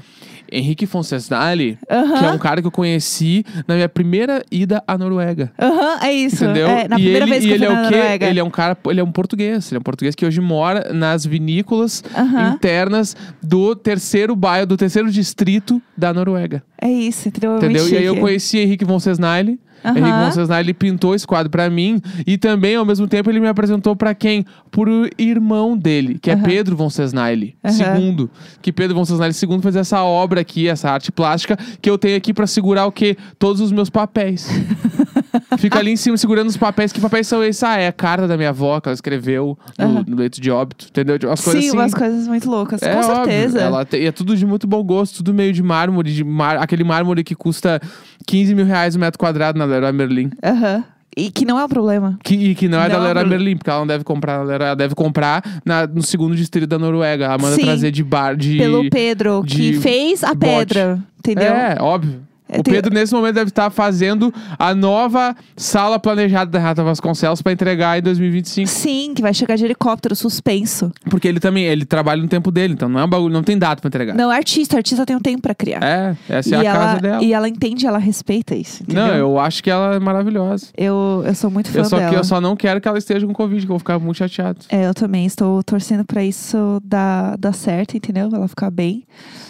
Henrique 0.53 0.87
Foncesnali, 0.87 1.79
Aham. 1.91 2.19
que 2.19 2.25
é 2.25 2.31
um 2.31 2.39
cara 2.39 2.61
que 2.61 2.67
eu 2.67 2.71
conheci 2.71 3.45
na 3.67 3.75
minha 3.75 3.89
primeira 3.89 4.45
ida 4.51 4.83
à 4.87 4.99
Noruega. 4.99 5.51
Aham, 5.61 5.99
é 6.05 6.13
isso. 6.13 6.45
Entendeu? 6.45 6.69
É, 6.69 6.89
na 6.89 6.97
e 6.99 7.03
primeira 7.03 7.25
ele, 7.25 7.31
vez 7.31 7.45
que 7.45 7.51
eu 7.51 7.55
ele 7.55 7.65
é 7.65 7.69
o 7.69 7.73
quê? 7.73 7.83
Noruega. 7.83 8.27
Ele 8.27 8.41
é 8.41 8.45
um 8.45 8.51
cara, 8.51 8.77
ele 8.87 9.01
é 9.01 9.05
um 9.05 9.13
português. 9.13 9.71
Ele 9.71 9.77
é 9.77 9.81
um 9.81 9.83
português 9.83 10.15
que 10.15 10.27
hoje 10.27 10.41
mora 10.41 10.93
nas 10.93 11.25
vinícolas 11.25 12.05
Aham. 12.17 12.55
internas 12.55 13.17
do 13.43 13.75
terceiro 13.75 14.37
bairro, 14.37 14.67
do 14.67 14.77
terceiro 14.77 15.11
distrito 15.11 15.81
da 15.97 16.13
Noruega. 16.13 16.63
É 16.81 16.89
isso, 16.91 17.29
entendeu? 17.29 17.53
É 17.53 17.57
Entendeu? 17.57 17.89
E 17.89 17.97
aí 17.97 18.05
eu 18.05 18.17
conheci 18.17 18.59
Henrique 18.59 18.85
von 18.85 18.99
Aham. 19.85 19.99
Henrique 19.99 20.19
von 20.25 20.31
Sesnali 20.33 20.75
pintou 20.75 21.15
esse 21.15 21.27
quadro 21.27 21.51
pra 21.51 21.69
mim 21.69 22.01
e 22.27 22.39
também 22.39 22.77
ao 22.77 22.85
mesmo 22.85 23.07
tempo 23.09 23.31
ele 23.31 23.41
me 23.41 23.49
apresentou 23.49 23.97
pra 23.97 24.15
quem? 24.15 24.45
Pro 24.71 25.09
irmão 25.19 25.77
dele, 25.77 26.19
que 26.21 26.31
é 26.31 26.35
Aham. 26.35 26.43
Pedro 26.43 26.77
von 26.77 26.89
Sesnali, 26.91 27.57
Aham. 27.65 27.73
segundo. 27.75 28.31
Que 28.61 28.73
Pedro 28.73 28.95
von 28.95 29.05
Sesnali 29.05 29.33
segundo 29.35 29.63
fez 29.63 29.77
essa 29.77 30.03
obra 30.03 30.41
aqui, 30.41 30.69
essa 30.69 30.91
arte 30.91 31.11
plástica 31.13 31.57
que 31.81 31.89
eu 31.91 31.99
tenho 31.99 32.17
aqui 32.17 32.33
pra 32.33 32.47
segurar 32.47 32.87
o 32.87 32.93
quê? 32.93 33.17
Todos 33.39 33.61
os 33.61 33.73
meus 33.73 33.91
papéis. 33.91 34.49
Fica 35.59 35.79
ali 35.79 35.91
em 35.93 35.97
cima 35.97 36.17
segurando 36.17 36.49
os 36.49 36.57
papéis. 36.57 36.93
Que 36.93 37.01
papéis 37.01 37.27
são 37.27 37.43
esses? 37.43 37.63
Ah, 37.63 37.77
é 37.79 37.89
a 37.89 37.93
carta 37.93 38.27
da 38.29 38.37
minha 38.37 38.51
avó 38.51 38.81
que 38.81 38.89
ela 38.89 38.95
escreveu 38.95 39.59
no, 39.79 39.85
Aham. 39.85 40.05
no 40.07 40.17
leito 40.17 40.41
de 40.41 40.51
óbito, 40.51 40.87
entendeu? 40.89 41.19
Tipo, 41.19 41.31
Umas 41.31 41.41
coisas 41.43 41.63
Sim, 41.63 41.69
assim. 41.69 41.77
umas 41.79 41.95
coisas 41.95 42.29
muito 42.29 42.51
loucas. 42.51 42.83
É 42.83 42.93
com 42.93 42.99
óbvio. 43.01 43.15
certeza. 43.17 43.61
Ela 43.61 43.85
tem- 43.85 44.03
e 44.03 44.07
é 44.07 44.13
tudo 44.13 44.37
de 44.37 44.45
muito 44.47 44.67
bom 44.67 44.83
gosto, 44.83 45.17
tudo 45.17 45.33
meio 45.35 45.53
de 45.53 45.63
mármore, 45.63 46.13
de 46.13 46.25
mar, 46.25 46.57
aquele 46.59 46.85
mármore 46.85 47.25
que 47.25 47.35
custa 47.35 47.81
15 48.27 48.55
mil 48.55 48.65
reais 48.67 48.95
o 48.95 48.99
metro 48.99 49.19
quadrado 49.19 49.59
na 49.59 49.65
Leroy 49.65 49.93
Merlin. 49.93 50.31
Aham. 50.45 50.85
E 51.15 51.31
que 51.31 51.45
não 51.45 51.59
é 51.61 51.65
um 51.67 51.69
problema. 51.69 52.19
Que, 52.25 52.35
e 52.35 52.55
que 52.55 52.67
não 52.69 52.81
é 52.81 52.89
da 52.89 52.97
Não, 52.97 53.05
Leroy 53.05 53.25
Bruno. 53.25 53.29
Merlin, 53.37 53.57
porque 53.59 53.69
ela 53.69 53.81
não 53.81 53.87
deve 53.87 54.03
comprar 54.03 54.39
na 54.39 54.45
Leroy, 54.45 54.67
ela 54.69 54.77
deve 54.77 54.95
comprar 54.95 55.43
na- 55.63 55.87
no 55.87 56.03
segundo 56.03 56.35
distrito 56.35 56.67
da 56.67 56.79
Noruega. 56.79 57.27
Ela 57.27 57.37
manda 57.37 57.55
Sim. 57.55 57.63
trazer 57.65 57.91
de 57.91 58.03
bar 58.03 58.35
de. 58.35 58.57
Pelo 58.57 58.89
Pedro, 58.89 59.43
que 59.47 59.73
de 59.73 59.75
fez 59.81 60.25
a 60.25 60.29
bote. 60.35 60.69
pedra. 60.75 60.99
Entendeu? 61.19 61.53
É, 61.53 61.77
óbvio. 61.81 62.21
É, 62.53 62.61
o 62.61 62.63
tem- 62.63 62.75
Pedro, 62.75 62.93
nesse 62.93 63.15
momento, 63.15 63.35
deve 63.35 63.49
estar 63.49 63.71
fazendo 63.71 64.33
a 64.59 64.75
nova 64.75 65.35
sala 65.57 65.99
planejada 65.99 66.51
da 66.51 66.59
Renata 66.59 66.85
Vasconcelos 66.85 67.41
pra 67.41 67.53
entregar 67.53 67.99
em 67.99 68.03
2025. 68.03 68.69
Sim, 68.69 69.13
que 69.15 69.23
vai 69.23 69.33
chegar 69.33 69.57
de 69.57 69.65
helicóptero, 69.65 70.15
suspenso. 70.15 70.93
Porque 71.09 71.27
ele 71.27 71.41
também, 71.41 71.65
ele 71.65 71.85
trabalha 71.85 72.21
no 72.23 72.29
tempo 72.29 72.51
dele, 72.51 72.75
então 72.75 72.89
não 72.89 73.01
é 73.01 73.05
um 73.05 73.09
bagulho, 73.09 73.33
não 73.33 73.43
tem 73.43 73.57
data 73.57 73.81
pra 73.81 73.89
entregar. 73.89 74.15
Não, 74.15 74.31
artista, 74.31 74.77
artista 74.77 75.07
tem 75.07 75.17
um 75.17 75.21
tempo 75.21 75.41
pra 75.43 75.55
criar. 75.55 75.83
É, 75.83 76.17
essa 76.29 76.51
e 76.51 76.53
é 76.53 76.57
a 76.59 76.65
ela, 76.65 76.79
casa 76.79 77.01
dela. 77.01 77.23
E 77.25 77.33
ela 77.33 77.49
entende, 77.49 77.87
ela 77.87 77.99
respeita 77.99 78.55
isso. 78.55 78.83
Entendeu? 78.83 79.07
Não, 79.07 79.15
eu 79.15 79.39
acho 79.39 79.63
que 79.63 79.71
ela 79.71 79.95
é 79.95 79.99
maravilhosa. 79.99 80.67
eu, 80.77 81.23
eu 81.27 81.35
sou 81.35 81.51
muito 81.51 81.71
fã 81.71 81.79
Eu 81.79 81.85
só, 81.87 81.97
dela. 81.97 82.11
que, 82.11 82.17
eu 82.17 82.25
só 82.25 82.41
não 82.41 82.55
quero 82.55 82.81
que 82.81 82.89
ela 82.89 82.99
esteja 82.99 83.27
com 83.27 83.33
Covid, 83.33 83.61
que 83.61 83.65
eu 83.65 83.75
vou 83.75 83.79
ficar 83.79 83.99
muito 83.99 84.19
chateado. 84.19 84.59
É, 84.69 84.87
eu 84.87 84.93
também 84.95 85.25
estou 85.25 85.63
torcendo 85.63 86.05
pra 86.05 86.23
isso 86.23 86.81
dar, 86.85 87.37
dar 87.39 87.53
certo, 87.55 87.97
entendeu? 87.97 88.29
Ela 88.33 88.47
ficar 88.49 88.71
bem. 88.71 89.05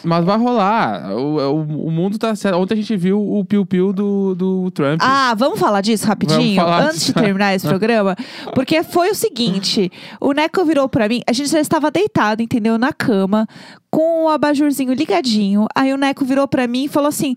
Mas 0.05 0.25
vai 0.25 0.39
rolar. 0.39 1.11
O, 1.13 1.37
o, 1.39 1.87
o 1.89 1.91
mundo 1.91 2.19
tá 2.19 2.35
certo. 2.37 2.57
Ontem 2.59 2.75
a 2.75 2.77
gente 2.77 2.92
viu 2.97 3.21
o 3.21 3.45
piu-piu 3.45 3.93
do, 3.93 4.35
do 4.35 4.71
Trump. 4.71 5.01
Ah, 5.03 5.35
vamos 5.37 5.59
falar 5.59 5.81
disso 5.81 6.07
rapidinho? 6.07 6.57
Falar 6.57 6.85
antes 6.85 7.01
disso. 7.01 7.15
de 7.15 7.21
terminar 7.21 7.55
esse 7.55 7.67
programa? 7.67 8.17
Porque 8.55 8.83
foi 8.83 9.11
o 9.11 9.15
seguinte: 9.15 9.91
o 10.21 10.33
Neco 10.33 10.65
virou 10.65 10.89
pra 10.89 11.09
mim, 11.09 11.23
a 11.27 11.33
gente 11.33 11.51
já 11.51 11.61
estava 11.61 11.91
deitado, 11.91 12.43
entendeu? 12.43 12.79
Na 12.79 12.93
cama, 12.93 13.47
com 13.91 14.25
o 14.25 14.29
abajurzinho 14.29 14.93
ligadinho. 14.93 15.67
Aí 15.75 15.93
o 15.93 15.97
Neco 15.97 16.25
virou 16.25 16.47
pra 16.49 16.67
mim 16.67 16.85
e 16.85 16.89
falou 16.89 17.09
assim. 17.09 17.35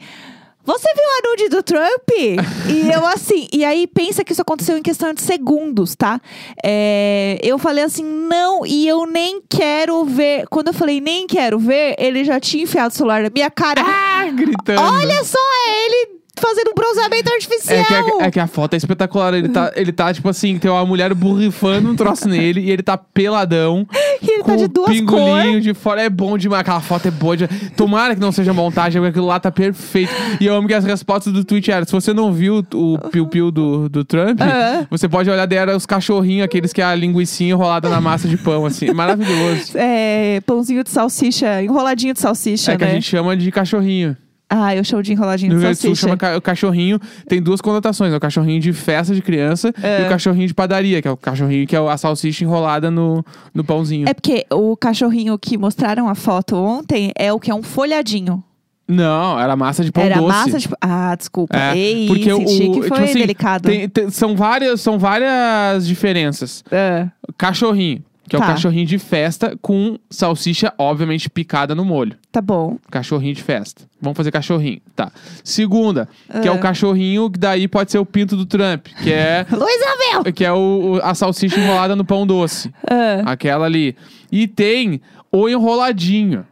Você 0.65 0.87
viu 0.93 1.03
a 1.03 1.29
nude 1.29 1.49
do 1.49 1.61
Trump? 1.61 2.09
e 2.67 2.91
eu 2.91 3.05
assim, 3.05 3.47
e 3.53 3.63
aí 3.63 3.85
pensa 3.85 4.23
que 4.23 4.31
isso 4.31 4.41
aconteceu 4.41 4.75
em 4.75 4.81
questão 4.81 5.13
de 5.13 5.21
segundos, 5.21 5.95
tá? 5.95 6.19
É, 6.63 7.39
eu 7.43 7.59
falei 7.59 7.83
assim, 7.83 8.03
não, 8.03 8.65
e 8.65 8.87
eu 8.87 9.05
nem 9.05 9.41
quero 9.47 10.03
ver. 10.05 10.47
Quando 10.47 10.67
eu 10.67 10.73
falei 10.73 10.99
nem 10.99 11.27
quero 11.27 11.59
ver, 11.59 11.95
ele 11.99 12.23
já 12.23 12.39
tinha 12.39 12.63
enfiado 12.63 12.91
o 12.91 12.97
celular 12.97 13.21
na 13.21 13.29
minha 13.29 13.51
cara. 13.51 13.81
Ah, 13.85 14.25
gritando. 14.31 14.81
Olha 14.81 15.23
só, 15.23 15.37
é 15.37 15.85
ele 15.85 16.24
fazendo 16.39 16.69
um 16.71 16.73
bronzeamento 16.73 17.31
artificial. 17.31 17.77
É 17.79 17.83
que, 17.83 17.93
é, 17.93 18.27
é 18.27 18.31
que 18.31 18.39
a 18.39 18.47
foto 18.47 18.73
é 18.73 18.77
espetacular. 18.77 19.33
Ele 19.33 19.49
tá, 19.49 19.71
ele 19.75 19.91
tá, 19.91 20.13
tipo 20.13 20.27
assim, 20.29 20.57
tem 20.57 20.69
uma 20.69 20.85
mulher 20.85 21.13
borrifando 21.13 21.89
um 21.89 21.95
troço 21.95 22.27
nele 22.27 22.61
e 22.61 22.71
ele 22.71 22.83
tá 22.83 22.97
peladão. 22.97 23.87
E 24.21 24.31
ele 24.31 24.43
com 24.43 24.51
tá 24.51 24.55
de 24.55 24.67
duas 24.67 24.89
pingolinho 24.89 25.43
cores. 25.51 25.63
de 25.63 25.73
fora. 25.73 26.01
É 26.01 26.09
bom 26.09 26.37
demais. 26.37 26.61
Aquela 26.61 26.81
foto 26.81 27.07
é 27.07 27.11
boa. 27.11 27.37
De... 27.37 27.47
Tomara 27.75 28.15
que 28.15 28.21
não 28.21 28.31
seja 28.31 28.53
montagem, 28.53 29.01
porque 29.01 29.09
aquilo 29.11 29.27
lá 29.27 29.39
tá 29.39 29.51
perfeito. 29.51 30.11
E 30.39 30.45
eu 30.45 30.55
amo 30.55 30.67
que 30.67 30.73
as 30.73 30.83
respostas 30.85 31.31
do 31.33 31.43
tweet 31.43 31.69
eram: 31.71 31.85
se 31.85 31.91
você 31.91 32.13
não 32.13 32.31
viu 32.31 32.63
o 32.73 32.97
piu-piu 33.11 33.51
do, 33.51 33.87
do 33.89 34.03
Trump, 34.03 34.39
Aham. 34.41 34.87
você 34.89 35.07
pode 35.07 35.29
olhar 35.29 35.45
daí, 35.45 35.57
era 35.57 35.75
os 35.75 35.85
cachorrinhos, 35.85 36.45
aqueles 36.45 36.71
que 36.73 36.81
é 36.81 36.85
a 36.85 36.95
linguicinha 36.95 37.51
enrolada 37.51 37.89
na 37.89 38.01
massa 38.01 38.27
de 38.27 38.37
pão, 38.37 38.65
assim. 38.65 38.91
Maravilhoso. 38.93 39.71
É, 39.75 40.41
pãozinho 40.45 40.83
de 40.83 40.89
salsicha, 40.89 41.61
enroladinho 41.61 42.13
de 42.13 42.19
salsicha, 42.19 42.71
É 42.73 42.77
que 42.77 42.85
né? 42.85 42.91
a 42.91 42.93
gente 42.93 43.07
chama 43.07 43.35
de 43.35 43.51
cachorrinho. 43.51 44.15
Ah, 44.49 44.75
eu 44.75 44.83
chamo 44.83 45.01
de 45.01 45.11
enroladinho 45.11 45.53
No 45.53 45.59
de 45.59 45.65
salsicha. 45.65 45.95
chama 45.95 46.15
ca- 46.17 46.37
o 46.37 46.41
cachorrinho, 46.41 46.99
tem 47.27 47.41
duas 47.41 47.61
conotações, 47.61 48.11
né? 48.11 48.17
o 48.17 48.19
cachorrinho 48.19 48.61
de 48.61 48.71
festa 48.73 49.13
de 49.15 49.21
criança 49.21 49.73
É. 49.81 50.03
e 50.03 50.05
o 50.05 50.09
cachorrinho 50.09 50.47
de 50.47 50.53
padaria, 50.53 51.01
que 51.01 51.07
é 51.07 51.11
o 51.11 51.17
cachorrinho 51.17 51.65
que 51.65 51.75
é 51.75 51.79
a 51.79 51.97
salsicha 51.97 52.43
enrolada 52.43 52.91
no, 52.91 53.25
no 53.53 53.63
pãozinho. 53.63 54.07
É 54.07 54.13
porque 54.13 54.45
o 54.51 54.77
cachorrinho 54.77 55.37
que 55.39 55.57
mostraram 55.57 56.07
a 56.07 56.13
foto 56.13 56.55
ontem 56.55 57.11
é 57.17 57.33
o 57.33 57.39
que 57.39 57.49
é 57.49 57.55
um 57.55 57.63
folhadinho. 57.63 58.43
Não, 58.87 59.39
era 59.39 59.55
massa 59.55 59.83
de 59.83 59.91
pão 59.91 60.03
Era 60.03 60.17
doce. 60.17 60.27
massa 60.27 60.59
de. 60.59 60.69
Ah, 60.79 61.15
desculpa. 61.15 61.57
É, 61.57 61.75
Ei, 61.75 62.05
porque 62.05 62.31
o, 62.31 62.45
que 62.45 62.45
tipo 62.45 62.83
foi 62.87 63.03
assim, 63.05 63.13
delicado. 63.19 63.63
tem- 63.67 63.89
tem- 63.89 64.11
são 64.11 64.35
várias, 64.35 64.79
são 64.79 64.99
várias 64.99 65.87
diferenças. 65.87 66.63
Ah, 66.71 67.07
Cachorrinho, 67.35 68.03
que 68.27 68.35
é 68.35 68.39
Tá. 68.39 68.45
o 68.45 68.47
cachorrinho 68.49 68.85
de 68.85 68.97
festa 68.97 69.57
com 69.61 69.97
salsicha 70.09 70.73
obviamente 70.77 71.29
picada 71.29 71.75
no 71.75 71.85
molho. 71.85 72.15
tá 72.31 72.41
bom. 72.41 72.77
Cachorrinho 72.91 73.33
de 73.35 73.41
festa. 73.43 73.83
Vamos 74.01 74.17
fazer 74.17 74.31
cachorrinho, 74.31 74.81
tá. 74.95 75.11
Segunda, 75.43 76.07
que 76.41 76.47
é 76.47 76.51
Ah. 76.51 76.53
o 76.53 76.59
cachorrinho 76.59 77.29
que 77.29 77.39
daí 77.39 77.67
pode 77.67 77.91
ser 77.91 77.99
o 77.99 78.05
pinto 78.05 78.35
do 78.35 78.45
Trump, 78.45 78.87
que 79.03 79.11
é 79.13 79.45
Luiz 79.51 79.81
Abel! 80.13 80.33
que 80.33 80.43
é 80.43 80.51
o, 80.51 80.95
o- 80.95 80.99
a 81.03 81.13
salsicha 81.13 81.59
enrolada 81.59 81.95
no 81.95 82.03
pão 82.03 82.25
doce, 82.27 82.71
Ah, 82.89 83.31
aquela 83.31 83.65
ali. 83.65 83.95
E 84.31 84.47
tem 84.47 84.99
o 85.31 85.47
enroladinho. 85.47 86.45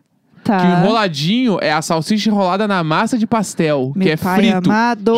tá. 0.43 0.57
Que 0.59 0.65
o 0.67 0.69
enroladinho 0.79 1.57
é 1.61 1.71
a 1.71 1.81
salsicha 1.81 2.29
enrolada 2.29 2.67
na 2.67 2.83
massa 2.83 3.17
de 3.17 3.25
pastel, 3.25 3.91
Meu 3.95 4.05
que 4.05 4.11
é 4.11 4.17
pai 4.17 4.37
frito. 4.51 4.69
amado. 4.69 5.13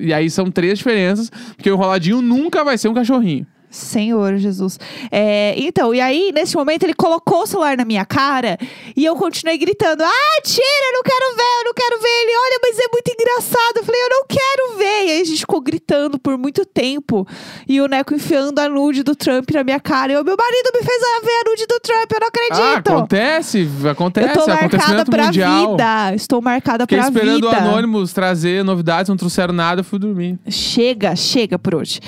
E 0.00 0.12
aí 0.12 0.28
são 0.30 0.50
três 0.50 0.78
diferenças, 0.78 1.30
porque 1.56 1.70
o 1.70 1.74
enroladinho 1.74 2.20
nunca 2.22 2.64
vai 2.64 2.76
ser 2.78 2.88
um 2.88 2.94
cachorrinho. 2.94 3.46
Senhor 3.70 4.36
Jesus. 4.36 4.78
É, 5.10 5.54
então, 5.56 5.94
e 5.94 6.00
aí, 6.00 6.32
nesse 6.34 6.56
momento, 6.56 6.82
ele 6.82 6.94
colocou 6.94 7.42
o 7.42 7.46
celular 7.46 7.76
na 7.76 7.84
minha 7.84 8.04
cara 8.04 8.58
e 8.96 9.04
eu 9.04 9.14
continuei 9.16 9.56
gritando: 9.56 10.02
Ah, 10.02 10.40
tira, 10.42 10.64
eu 10.88 10.92
não 10.94 11.02
quero 11.02 11.36
ver, 11.36 11.42
eu 11.60 11.64
não 11.66 11.74
quero 11.74 12.00
ver. 12.00 12.08
Ele, 12.08 12.32
olha, 12.36 12.60
mas 12.62 12.78
é 12.78 12.88
muito 12.92 13.12
engraçado. 13.12 13.76
Eu 13.76 13.84
falei: 13.84 14.00
Eu 14.02 14.08
não 14.10 14.24
quero 14.28 14.78
ver. 14.78 15.06
E 15.06 15.10
aí 15.12 15.20
a 15.20 15.24
gente 15.24 15.38
ficou 15.40 15.60
gritando 15.60 16.18
por 16.18 16.36
muito 16.36 16.64
tempo. 16.66 17.26
E 17.68 17.80
o 17.80 17.86
Neco 17.86 18.14
enfiando 18.14 18.58
a 18.58 18.68
nude 18.68 19.02
do 19.02 19.14
Trump 19.14 19.48
na 19.52 19.62
minha 19.64 19.80
cara. 19.80 20.12
E 20.12 20.16
o 20.16 20.24
meu 20.24 20.36
marido 20.36 20.70
me 20.74 20.82
fez 20.82 21.00
ver 21.22 21.40
a 21.46 21.50
nude 21.50 21.66
do 21.66 21.80
Trump, 21.80 22.10
eu 22.12 22.20
não 22.20 22.26
Ah, 22.26 22.28
acredito. 22.28 22.88
acontece, 22.88 23.68
eu 23.82 23.90
acontece, 23.90 24.34
tô 24.34 24.46
marcada 24.46 25.04
pra 25.04 25.24
mundial. 25.26 25.70
vida. 25.72 26.14
Estou 26.14 26.40
marcada 26.42 26.84
Fiquei 26.84 26.98
pra 26.98 27.08
esperando 27.08 27.34
vida. 27.34 27.48
o 27.48 27.68
Anonymous 27.68 28.12
trazer 28.12 28.64
novidades, 28.64 29.08
não 29.08 29.16
trouxeram 29.16 29.52
nada, 29.54 29.80
eu 29.80 29.84
fui 29.84 29.98
dormir. 29.98 30.38
Chega, 30.48 31.14
chega 31.14 31.58
por 31.58 31.74
hoje. 31.74 32.00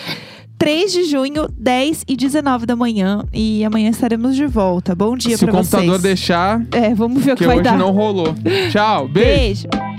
3 0.62 0.92
de 0.92 1.02
junho, 1.06 1.48
10 1.58 2.04
e 2.06 2.14
19 2.16 2.66
da 2.66 2.76
manhã. 2.76 3.24
E 3.32 3.64
amanhã 3.64 3.90
estaremos 3.90 4.36
de 4.36 4.46
volta. 4.46 4.94
Bom 4.94 5.16
dia 5.16 5.36
Se 5.36 5.42
o 5.42 5.48
pra 5.48 5.56
computador 5.56 5.86
vocês. 5.88 6.02
deixar, 6.02 6.64
É, 6.70 6.94
vamos 6.94 7.24
ver 7.24 7.32
o 7.32 7.34
que 7.34 7.42
que 7.42 7.46
vai 7.48 7.56
hoje 7.56 7.64
dar. 7.64 7.76
não 7.76 7.90
rolou. 7.90 8.32
Tchau, 8.70 9.08
beijo. 9.08 9.66
Beijo. 9.66 9.91